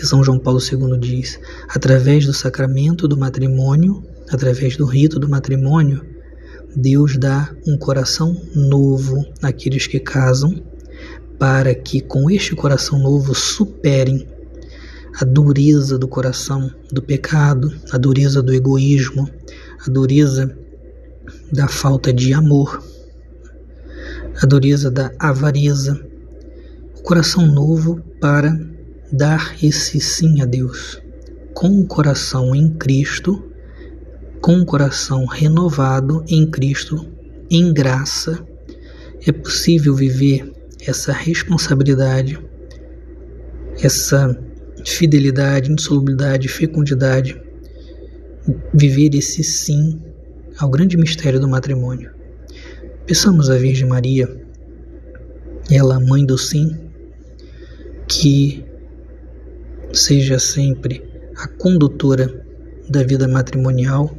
que 0.00 0.06
São 0.06 0.24
João 0.24 0.38
Paulo 0.38 0.58
II 0.58 0.98
diz, 0.98 1.38
através 1.68 2.24
do 2.24 2.32
sacramento 2.32 3.06
do 3.06 3.18
matrimônio, 3.18 4.02
através 4.30 4.74
do 4.74 4.86
rito 4.86 5.20
do 5.20 5.28
matrimônio, 5.28 6.02
Deus 6.74 7.18
dá 7.18 7.54
um 7.66 7.76
coração 7.76 8.34
novo 8.54 9.22
àqueles 9.42 9.86
que 9.86 10.00
casam, 10.00 10.54
para 11.38 11.74
que 11.74 12.00
com 12.00 12.30
este 12.30 12.54
coração 12.54 12.98
novo 12.98 13.34
superem 13.34 14.26
a 15.20 15.24
dureza 15.24 15.98
do 15.98 16.08
coração 16.08 16.70
do 16.90 17.02
pecado, 17.02 17.70
a 17.92 17.98
dureza 17.98 18.42
do 18.42 18.54
egoísmo, 18.54 19.28
a 19.86 19.90
dureza 19.90 20.56
da 21.52 21.68
falta 21.68 22.10
de 22.10 22.32
amor, 22.32 22.82
a 24.40 24.46
dureza 24.46 24.90
da 24.90 25.12
avareza, 25.18 26.00
o 26.96 27.02
coração 27.02 27.46
novo 27.46 28.00
para 28.18 28.58
dar 29.12 29.56
esse 29.62 30.00
sim 30.00 30.40
a 30.40 30.44
Deus. 30.44 31.00
Com 31.54 31.80
o 31.80 31.86
coração 31.86 32.54
em 32.54 32.70
Cristo, 32.70 33.50
com 34.40 34.54
o 34.60 34.64
coração 34.64 35.26
renovado 35.26 36.24
em 36.28 36.48
Cristo, 36.50 37.06
em 37.50 37.72
graça, 37.72 38.38
é 39.26 39.32
possível 39.32 39.94
viver 39.94 40.50
essa 40.86 41.12
responsabilidade, 41.12 42.38
essa 43.82 44.38
fidelidade, 44.86 45.70
insolubilidade, 45.70 46.48
fecundidade, 46.48 47.40
viver 48.72 49.14
esse 49.14 49.44
sim 49.44 50.00
ao 50.58 50.70
grande 50.70 50.96
mistério 50.96 51.38
do 51.38 51.48
matrimônio. 51.48 52.10
Peçamos 53.06 53.50
à 53.50 53.56
Virgem 53.56 53.88
Maria, 53.88 54.28
ela, 55.70 56.00
mãe 56.00 56.24
do 56.24 56.38
sim, 56.38 56.78
que 58.08 58.64
seja 59.92 60.38
sempre 60.38 61.02
a 61.36 61.48
condutora 61.48 62.44
da 62.88 63.02
vida 63.02 63.26
matrimonial 63.26 64.10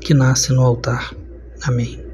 que 0.00 0.14
nasce 0.14 0.52
no 0.52 0.62
altar. 0.62 1.14
Amém. 1.62 2.05